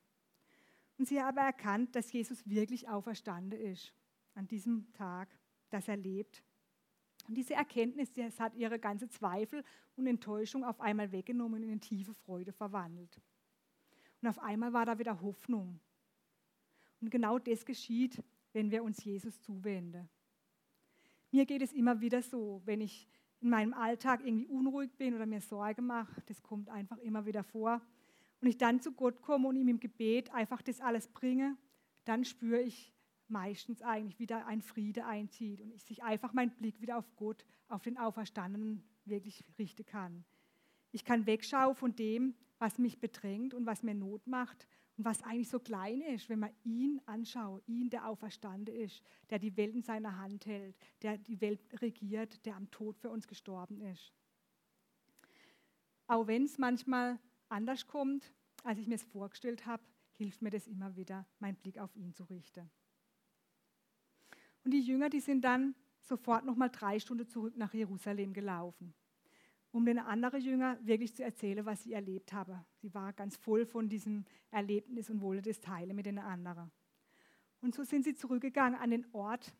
Und 0.97 1.07
sie 1.07 1.21
haben 1.21 1.37
erkannt, 1.37 1.95
dass 1.95 2.11
Jesus 2.11 2.47
wirklich 2.49 2.87
auferstanden 2.87 3.59
ist 3.59 3.93
an 4.35 4.47
diesem 4.47 4.91
Tag, 4.93 5.37
dass 5.69 5.89
er 5.89 5.97
lebt. 5.97 6.41
Und 7.27 7.35
diese 7.35 7.53
Erkenntnis, 7.53 8.11
das 8.13 8.39
hat 8.39 8.55
ihre 8.55 8.79
ganze 8.79 9.09
Zweifel 9.09 9.63
und 9.95 10.07
Enttäuschung 10.07 10.63
auf 10.63 10.79
einmal 10.81 11.11
weggenommen 11.11 11.63
und 11.63 11.69
in 11.69 11.81
tiefe 11.81 12.13
Freude 12.13 12.51
verwandelt. 12.51 13.21
Und 14.21 14.27
auf 14.27 14.39
einmal 14.39 14.73
war 14.73 14.85
da 14.85 14.99
wieder 14.99 15.21
Hoffnung. 15.21 15.79
Und 17.01 17.09
genau 17.09 17.39
das 17.39 17.65
geschieht, 17.65 18.23
wenn 18.53 18.71
wir 18.71 18.83
uns 18.83 19.03
Jesus 19.03 19.41
zuwenden. 19.41 20.09
Mir 21.31 21.45
geht 21.45 21.61
es 21.61 21.71
immer 21.73 22.01
wieder 22.01 22.21
so, 22.21 22.61
wenn 22.65 22.81
ich 22.81 23.07
in 23.39 23.49
meinem 23.49 23.73
Alltag 23.73 24.21
irgendwie 24.23 24.47
unruhig 24.47 24.91
bin 24.97 25.15
oder 25.15 25.25
mir 25.25 25.41
Sorge 25.41 25.81
mache, 25.81 26.21
das 26.27 26.43
kommt 26.43 26.69
einfach 26.69 26.97
immer 26.97 27.25
wieder 27.25 27.43
vor, 27.43 27.81
und 28.41 28.47
ich 28.47 28.57
dann 28.57 28.79
zu 28.79 28.91
Gott 28.91 29.21
komme 29.21 29.47
und 29.47 29.55
ihm 29.55 29.67
im 29.67 29.79
Gebet 29.79 30.33
einfach 30.33 30.61
das 30.61 30.81
alles 30.81 31.07
bringe, 31.07 31.57
dann 32.05 32.25
spüre 32.25 32.61
ich 32.61 32.91
meistens 33.31 33.81
eigentlich 33.81 34.19
wieder 34.19 34.45
ein 34.45 34.61
Friede 34.61 35.05
einzieht 35.05 35.61
und 35.61 35.71
ich 35.71 35.83
sich 35.83 36.03
einfach 36.03 36.33
meinen 36.33 36.51
Blick 36.51 36.81
wieder 36.81 36.97
auf 36.97 37.15
Gott, 37.15 37.45
auf 37.67 37.81
den 37.81 37.97
Auferstandenen 37.97 38.83
wirklich 39.05 39.43
richten 39.57 39.85
kann. 39.85 40.23
Ich 40.91 41.05
kann 41.05 41.25
wegschauen 41.25 41.75
von 41.75 41.95
dem, 41.95 42.35
was 42.59 42.77
mich 42.77 42.99
bedrängt 42.99 43.53
und 43.53 43.65
was 43.65 43.81
mir 43.81 43.95
Not 43.95 44.27
macht 44.27 44.67
und 44.97 45.05
was 45.05 45.23
eigentlich 45.23 45.49
so 45.49 45.59
klein 45.59 46.01
ist, 46.01 46.29
wenn 46.29 46.39
man 46.39 46.51
ihn 46.63 47.01
anschaut, 47.05 47.67
ihn, 47.67 47.89
der 47.89 48.07
auferstanden 48.07 48.75
ist, 48.75 49.01
der 49.29 49.39
die 49.39 49.55
Welt 49.57 49.73
in 49.73 49.81
seiner 49.81 50.17
Hand 50.17 50.45
hält, 50.45 50.75
der 51.01 51.17
die 51.17 51.41
Welt 51.41 51.59
regiert, 51.81 52.45
der 52.45 52.55
am 52.55 52.69
Tod 52.69 52.99
für 52.99 53.09
uns 53.09 53.27
gestorben 53.27 53.81
ist. 53.81 54.13
Auch 56.07 56.27
wenn 56.27 56.43
es 56.43 56.57
manchmal 56.57 57.19
anders 57.49 57.87
kommt, 57.87 58.31
als 58.63 58.79
ich 58.79 58.87
mir 58.87 58.95
es 58.95 59.03
vorgestellt 59.03 59.65
habe, 59.65 59.83
hilft 60.11 60.41
mir 60.41 60.51
das 60.51 60.67
immer 60.67 60.95
wieder, 60.95 61.25
meinen 61.39 61.55
Blick 61.55 61.79
auf 61.79 61.95
ihn 61.95 62.13
zu 62.13 62.25
richten. 62.25 62.69
Und 64.63 64.71
die 64.71 64.81
Jünger, 64.81 65.09
die 65.09 65.19
sind 65.19 65.41
dann 65.41 65.75
sofort 66.01 66.45
nochmal 66.45 66.69
drei 66.69 66.99
Stunden 66.99 67.27
zurück 67.27 67.55
nach 67.57 67.73
Jerusalem 67.73 68.33
gelaufen 68.33 68.93
um 69.71 69.85
den 69.85 69.99
anderen 69.99 70.41
Jünger 70.41 70.77
wirklich 70.85 71.15
zu 71.15 71.23
erzählen, 71.23 71.65
was 71.65 71.83
sie 71.83 71.93
erlebt 71.93 72.33
haben. 72.33 72.59
Sie 72.81 72.93
war 72.93 73.13
ganz 73.13 73.37
voll 73.37 73.65
von 73.65 73.87
diesem 73.87 74.25
Erlebnis 74.51 75.09
und 75.09 75.21
wollte 75.21 75.49
das 75.49 75.61
teilen 75.61 75.95
mit 75.95 76.05
den 76.05 76.19
anderen. 76.19 76.71
Und 77.61 77.73
so 77.73 77.83
sind 77.83 78.03
sie 78.03 78.13
zurückgegangen 78.13 78.79
an 78.79 78.89
den 78.89 79.05
Ort, 79.13 79.53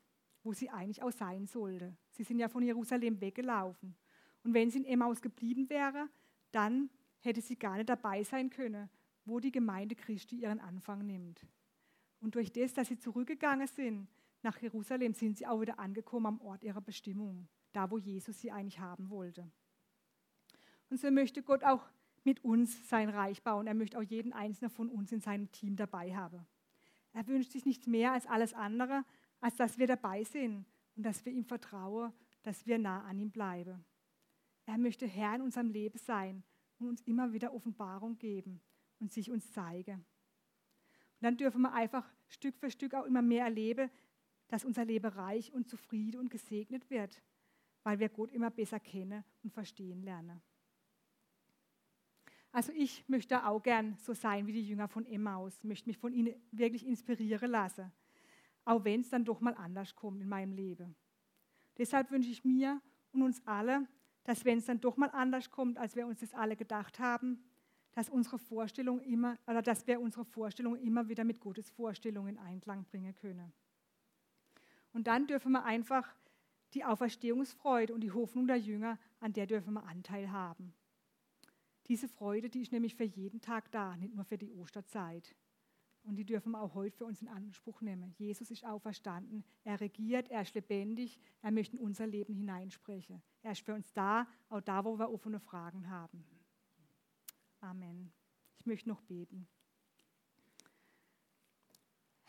wo 0.43 0.53
sie 0.53 0.69
eigentlich 0.69 1.01
auch 1.01 1.11
sein 1.11 1.45
sollte. 1.47 1.95
Sie 2.09 2.23
sind 2.23 2.39
ja 2.39 2.49
von 2.49 2.63
Jerusalem 2.63 3.21
weggelaufen. 3.21 3.95
Und 4.43 4.53
wenn 4.53 4.69
sie 4.69 4.79
in 4.79 4.85
Emmaus 4.85 5.21
geblieben 5.21 5.69
wäre, 5.69 6.09
dann 6.51 6.89
hätte 7.19 7.41
sie 7.41 7.57
gar 7.57 7.77
nicht 7.77 7.89
dabei 7.89 8.23
sein 8.23 8.49
können, 8.49 8.89
wo 9.23 9.39
die 9.39 9.51
Gemeinde 9.51 9.95
Christi 9.95 10.37
ihren 10.37 10.59
Anfang 10.59 11.05
nimmt. 11.05 11.45
Und 12.19 12.35
durch 12.35 12.51
das, 12.51 12.73
dass 12.73 12.87
sie 12.87 12.97
zurückgegangen 12.97 13.67
sind 13.67 14.07
nach 14.43 14.58
Jerusalem, 14.62 15.13
sind 15.13 15.38
sie 15.38 15.47
auch 15.47 15.62
wieder 15.62 15.80
angekommen 15.80 16.25
am 16.25 16.41
Ort 16.41 16.63
ihrer 16.63 16.82
Bestimmung, 16.82 17.47
da 17.71 17.89
wo 17.91 17.97
Jesus 17.97 18.39
sie 18.39 18.51
eigentlich 18.51 18.80
haben 18.80 19.10
wollte. 19.10 19.49
Und 20.89 20.99
so 20.99 21.10
möchte 21.12 21.41
Gott 21.41 21.63
auch 21.63 21.89
mit 22.23 22.43
uns 22.43 22.89
sein 22.89 23.10
Reich 23.10 23.41
bauen. 23.43 23.67
Er 23.67 23.73
möchte 23.73 23.97
auch 23.97 24.04
jeden 24.04 24.34
einzelnen 24.34 24.69
von 24.69 24.89
uns 24.89 25.12
in 25.12 25.21
seinem 25.21 25.51
Team 25.51 25.75
dabei 25.75 26.15
haben. 26.15 26.45
Er 27.13 27.27
wünscht 27.27 27.51
sich 27.51 27.65
nichts 27.65 27.88
mehr 27.88 28.13
als 28.13 28.25
alles 28.27 28.54
andere, 28.54 29.04
als 29.39 29.56
dass 29.56 29.77
wir 29.77 29.88
dabei 29.88 30.23
sind 30.23 30.65
und 30.95 31.04
dass 31.04 31.25
wir 31.25 31.34
ihm 31.34 31.45
vertrauen, 31.45 32.13
dass 32.43 32.65
wir 32.65 32.77
nah 32.77 33.04
an 33.04 33.17
ihm 33.19 33.32
bleiben. 33.32 33.84
Er 34.65 34.77
möchte 34.77 35.08
Herr 35.08 35.36
in 35.36 35.41
unserem 35.41 35.69
Leben 35.69 35.97
sein 35.97 36.43
und 36.80 36.88
uns 36.88 37.01
immer 37.01 37.34
wieder 37.34 37.54
Offenbarung 37.54 38.17
geben 38.17 38.62
und 38.99 39.12
sich 39.12 39.32
uns 39.32 39.51
zeigen. 39.51 39.95
Und 41.21 41.25
dann 41.25 41.38
dürfen 41.38 41.62
wir 41.62 41.73
einfach 41.73 42.10
Stück 42.27 42.56
für 42.58 42.71
Stück 42.71 42.93
auch 42.93 43.06
immer 43.06 43.21
mehr 43.21 43.45
erleben, 43.45 43.89
dass 44.51 44.65
unser 44.65 44.83
Leben 44.83 45.07
reich 45.07 45.53
und 45.53 45.69
zufrieden 45.69 46.19
und 46.19 46.29
gesegnet 46.29 46.89
wird, 46.89 47.21
weil 47.83 47.99
wir 47.99 48.09
Gott 48.09 48.33
immer 48.33 48.49
besser 48.49 48.81
kennen 48.81 49.23
und 49.43 49.53
verstehen 49.53 50.03
lernen. 50.03 50.41
Also 52.51 52.73
ich 52.73 53.07
möchte 53.07 53.45
auch 53.45 53.63
gern 53.63 53.95
so 53.95 54.13
sein 54.13 54.45
wie 54.45 54.51
die 54.51 54.67
Jünger 54.67 54.89
von 54.89 55.05
Emmaus, 55.05 55.63
möchte 55.63 55.87
mich 55.87 55.97
von 55.97 56.11
ihnen 56.11 56.35
wirklich 56.51 56.85
inspirieren 56.85 57.49
lassen, 57.49 57.93
auch 58.65 58.83
wenn 58.83 58.99
es 58.99 59.09
dann 59.09 59.23
doch 59.23 59.39
mal 59.39 59.53
anders 59.53 59.95
kommt 59.95 60.21
in 60.21 60.27
meinem 60.27 60.51
Leben. 60.51 60.97
Deshalb 61.77 62.11
wünsche 62.11 62.29
ich 62.29 62.43
mir 62.43 62.81
und 63.13 63.21
uns 63.21 63.41
alle, 63.47 63.87
dass 64.25 64.43
wenn 64.43 64.57
es 64.57 64.65
dann 64.65 64.81
doch 64.81 64.97
mal 64.97 65.11
anders 65.11 65.49
kommt, 65.49 65.77
als 65.77 65.95
wir 65.95 66.05
uns 66.05 66.19
das 66.19 66.33
alle 66.33 66.57
gedacht 66.57 66.99
haben, 66.99 67.41
dass 67.93 68.09
unsere 68.09 68.37
Vorstellung 68.37 68.99
immer 68.99 69.37
oder 69.47 69.61
dass 69.61 69.87
wir 69.87 70.01
unsere 70.01 70.25
Vorstellungen 70.25 70.81
immer 70.81 71.07
wieder 71.07 71.23
mit 71.23 71.39
Gottes 71.39 71.69
Vorstellungen 71.69 72.35
in 72.35 72.37
Einklang 72.37 72.83
bringen 72.83 73.15
können. 73.15 73.53
Und 74.93 75.08
dann 75.08 75.27
dürfen 75.27 75.51
wir 75.51 75.63
einfach 75.63 76.15
die 76.73 76.84
Auferstehungsfreude 76.84 77.93
und 77.93 78.01
die 78.01 78.12
Hoffnung 78.12 78.47
der 78.47 78.58
Jünger, 78.58 78.97
an 79.19 79.34
der 79.34 79.47
dürfen 79.47 79.73
wir 79.73 79.84
Anteil 79.84 80.32
haben. 80.32 80.73
Diese 81.88 82.08
Freude, 82.08 82.49
die 82.49 82.62
ist 82.62 82.71
nämlich 82.71 82.95
für 82.95 83.04
jeden 83.04 83.41
Tag 83.41 83.71
da, 83.71 83.97
nicht 83.97 84.15
nur 84.15 84.23
für 84.23 84.38
die 84.38 84.51
Osterzeit. 84.51 85.36
Und 86.04 86.15
die 86.15 86.25
dürfen 86.25 86.54
wir 86.54 86.62
auch 86.62 86.73
heute 86.73 86.97
für 86.97 87.06
uns 87.06 87.21
in 87.21 87.27
Anspruch 87.27 87.82
nehmen. 87.82 88.13
Jesus 88.17 88.49
ist 88.49 88.65
auferstanden, 88.65 89.43
er 89.63 89.80
regiert, 89.82 90.30
er 90.32 90.41
ist 90.41 90.56
lebendig, 90.56 91.19
er 91.41 91.51
möchte 91.51 91.77
in 91.77 91.84
unser 91.84 92.08
Leben 92.08 92.34
hineinsprechen. 92.34 93.21
Er 93.43 93.51
ist 93.51 93.62
für 93.65 93.75
uns 93.75 93.93
da, 93.93 94.27
auch 94.49 94.62
da, 94.62 94.84
wo 94.84 94.97
wir 94.97 95.12
offene 95.12 95.39
Fragen 95.39 95.89
haben. 95.89 96.25
Amen. 97.60 98.12
Ich 98.58 98.65
möchte 98.65 98.89
noch 98.89 99.01
beten. 99.01 99.47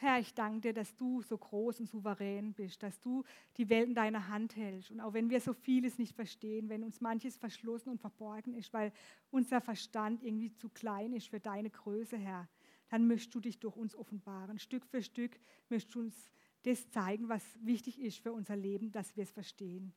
Herr, 0.02 0.18
ich 0.18 0.34
danke 0.34 0.62
dir, 0.62 0.72
dass 0.72 0.96
du 0.96 1.22
so 1.22 1.38
groß 1.38 1.78
und 1.78 1.86
souverän 1.86 2.54
bist, 2.54 2.82
dass 2.82 3.00
du 3.00 3.22
die 3.56 3.68
Welt 3.68 3.86
in 3.86 3.94
deiner 3.94 4.26
Hand 4.26 4.56
hältst. 4.56 4.90
Und 4.90 4.98
auch 4.98 5.12
wenn 5.12 5.30
wir 5.30 5.40
so 5.40 5.52
vieles 5.52 5.96
nicht 5.96 6.16
verstehen, 6.16 6.68
wenn 6.68 6.82
uns 6.82 7.00
manches 7.00 7.36
verschlossen 7.36 7.90
und 7.90 8.00
verborgen 8.00 8.52
ist, 8.54 8.72
weil 8.72 8.92
unser 9.30 9.60
Verstand 9.60 10.24
irgendwie 10.24 10.52
zu 10.56 10.68
klein 10.70 11.12
ist 11.12 11.28
für 11.28 11.38
deine 11.38 11.70
Größe, 11.70 12.16
Herr, 12.16 12.48
dann 12.88 13.06
möchtest 13.06 13.32
du 13.36 13.38
dich 13.38 13.60
durch 13.60 13.76
uns 13.76 13.94
offenbaren. 13.94 14.58
Stück 14.58 14.84
für 14.86 15.04
Stück 15.04 15.38
möchtest 15.68 15.94
du 15.94 16.00
uns 16.00 16.32
das 16.64 16.90
zeigen, 16.90 17.28
was 17.28 17.44
wichtig 17.62 18.00
ist 18.00 18.18
für 18.18 18.32
unser 18.32 18.56
Leben, 18.56 18.90
dass 18.90 19.14
wir 19.14 19.22
es 19.22 19.30
verstehen. 19.30 19.92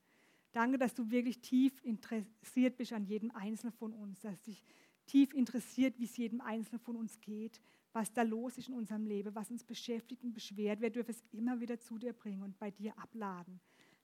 Danke, 0.52 0.78
dass 0.78 0.94
du 0.94 1.10
wirklich 1.10 1.42
tief 1.42 1.84
interessiert 1.84 2.78
bist 2.78 2.94
an 2.94 3.06
jedem 3.06 3.32
Einzelnen 3.32 3.74
von 3.74 3.92
uns, 3.92 4.20
dass 4.22 4.40
dich 4.44 4.64
tief 5.06 5.34
interessiert, 5.34 5.98
wie 6.00 6.06
es 6.06 6.18
jedem 6.18 6.42
Einzelnen 6.42 6.80
von 6.80 6.96
uns 6.96 7.20
geht, 7.22 7.62
was 7.94 8.12
da 8.12 8.24
los 8.24 8.58
ist 8.58 8.68
in 8.68 8.74
unserem 8.74 9.06
Leben, 9.06 9.34
was 9.36 9.52
uns 9.52 9.64
beschäftigt 9.64 10.24
und 10.24 10.34
beschwert. 10.34 10.82
Wir 10.82 10.90
dürfen 10.90 11.12
es 11.12 11.24
immer 11.32 11.60
wieder 11.60 11.80
zu 11.80 11.98
dir 11.98 12.14
bringen 12.14 12.44
und 12.44 12.58
bei 12.60 12.72
dir 12.72 12.98
abladen. 13.00 13.60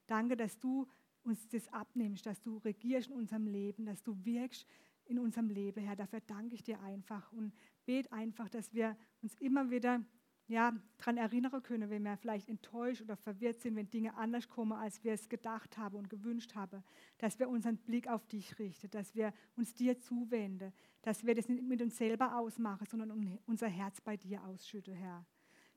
Danke, 0.07 0.37
dass 0.37 0.57
du 0.59 0.87
uns 1.23 1.47
das 1.49 1.67
abnimmst, 1.69 2.25
dass 2.25 2.41
du 2.41 2.57
regierst 2.59 3.09
in 3.09 3.13
unserem 3.15 3.47
Leben, 3.47 3.85
dass 3.85 4.01
du 4.01 4.17
wirkst 4.23 4.65
in 5.05 5.19
unserem 5.19 5.49
Leben, 5.49 5.83
Herr. 5.83 5.95
Dafür 5.95 6.21
danke 6.21 6.55
ich 6.55 6.63
dir 6.63 6.79
einfach 6.81 7.31
und 7.33 7.53
bete 7.85 8.11
einfach, 8.11 8.49
dass 8.49 8.73
wir 8.73 8.97
uns 9.21 9.35
immer 9.35 9.69
wieder 9.69 10.03
ja, 10.51 10.73
daran 10.97 11.17
erinnern 11.17 11.63
können, 11.63 11.89
wenn 11.89 12.03
wir 12.03 12.17
vielleicht 12.17 12.49
enttäuscht 12.49 13.01
oder 13.01 13.15
verwirrt 13.15 13.61
sind, 13.61 13.75
wenn 13.75 13.89
Dinge 13.89 14.15
anders 14.15 14.49
kommen, 14.49 14.73
als 14.73 15.03
wir 15.03 15.13
es 15.13 15.29
gedacht 15.29 15.77
haben 15.77 15.97
und 15.97 16.09
gewünscht 16.09 16.55
haben, 16.55 16.83
dass 17.17 17.39
wir 17.39 17.49
unseren 17.49 17.77
Blick 17.77 18.07
auf 18.07 18.27
dich 18.27 18.59
richten, 18.59 18.89
dass 18.91 19.15
wir 19.15 19.33
uns 19.55 19.73
dir 19.73 19.99
zuwenden, 19.99 20.73
dass 21.01 21.25
wir 21.25 21.35
das 21.35 21.47
nicht 21.47 21.63
mit 21.63 21.81
uns 21.81 21.97
selber 21.97 22.37
ausmachen, 22.37 22.85
sondern 22.85 23.39
unser 23.45 23.67
Herz 23.67 24.01
bei 24.01 24.17
dir 24.17 24.43
ausschütten, 24.43 24.93
Herr. 24.93 25.25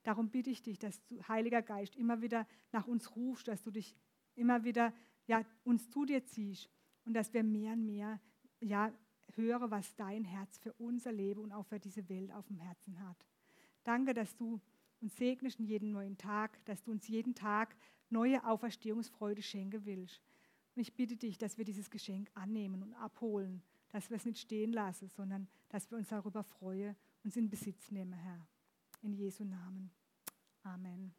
Darum 0.02 0.28
bitte 0.28 0.50
ich 0.50 0.62
dich, 0.62 0.78
dass 0.78 1.02
du, 1.06 1.22
Heiliger 1.28 1.62
Geist, 1.62 1.96
immer 1.96 2.20
wieder 2.20 2.46
nach 2.72 2.86
uns 2.86 3.16
rufst, 3.16 3.48
dass 3.48 3.62
du 3.62 3.70
dich 3.70 3.96
immer 4.34 4.64
wieder 4.64 4.92
ja, 5.26 5.42
uns 5.62 5.88
zu 5.88 6.04
dir 6.04 6.24
ziehst 6.24 6.68
und 7.04 7.14
dass 7.14 7.32
wir 7.32 7.42
mehr 7.42 7.72
und 7.72 7.86
mehr 7.86 8.20
ja, 8.60 8.92
hören, 9.34 9.70
was 9.70 9.94
dein 9.94 10.24
Herz 10.24 10.58
für 10.58 10.72
unser 10.74 11.12
Leben 11.12 11.40
und 11.40 11.52
auch 11.52 11.66
für 11.66 11.78
diese 11.78 12.08
Welt 12.08 12.32
auf 12.32 12.46
dem 12.46 12.58
Herzen 12.58 13.00
hat. 13.00 13.16
Danke, 13.84 14.14
dass 14.14 14.34
du 14.36 14.60
uns 15.00 15.16
segnest 15.16 15.60
in 15.60 15.66
jeden 15.66 15.92
neuen 15.92 16.16
Tag, 16.16 16.64
dass 16.64 16.82
du 16.82 16.90
uns 16.90 17.06
jeden 17.08 17.34
Tag 17.34 17.76
neue 18.10 18.44
Auferstehungsfreude 18.44 19.42
schenken 19.42 19.84
willst. 19.84 20.22
Und 20.74 20.82
ich 20.82 20.94
bitte 20.94 21.16
dich, 21.16 21.38
dass 21.38 21.58
wir 21.58 21.64
dieses 21.64 21.90
Geschenk 21.90 22.30
annehmen 22.34 22.82
und 22.82 22.94
abholen, 22.94 23.62
dass 23.90 24.10
wir 24.10 24.16
es 24.16 24.24
nicht 24.24 24.40
stehen 24.40 24.72
lassen, 24.72 25.08
sondern 25.08 25.46
dass 25.68 25.90
wir 25.90 25.98
uns 25.98 26.08
darüber 26.08 26.42
freuen, 26.42 26.96
uns 27.22 27.36
in 27.36 27.48
Besitz 27.48 27.90
nehmen, 27.90 28.14
Herr. 28.14 28.46
In 29.02 29.12
Jesu 29.12 29.44
Namen. 29.44 29.90
Amen. 30.62 31.14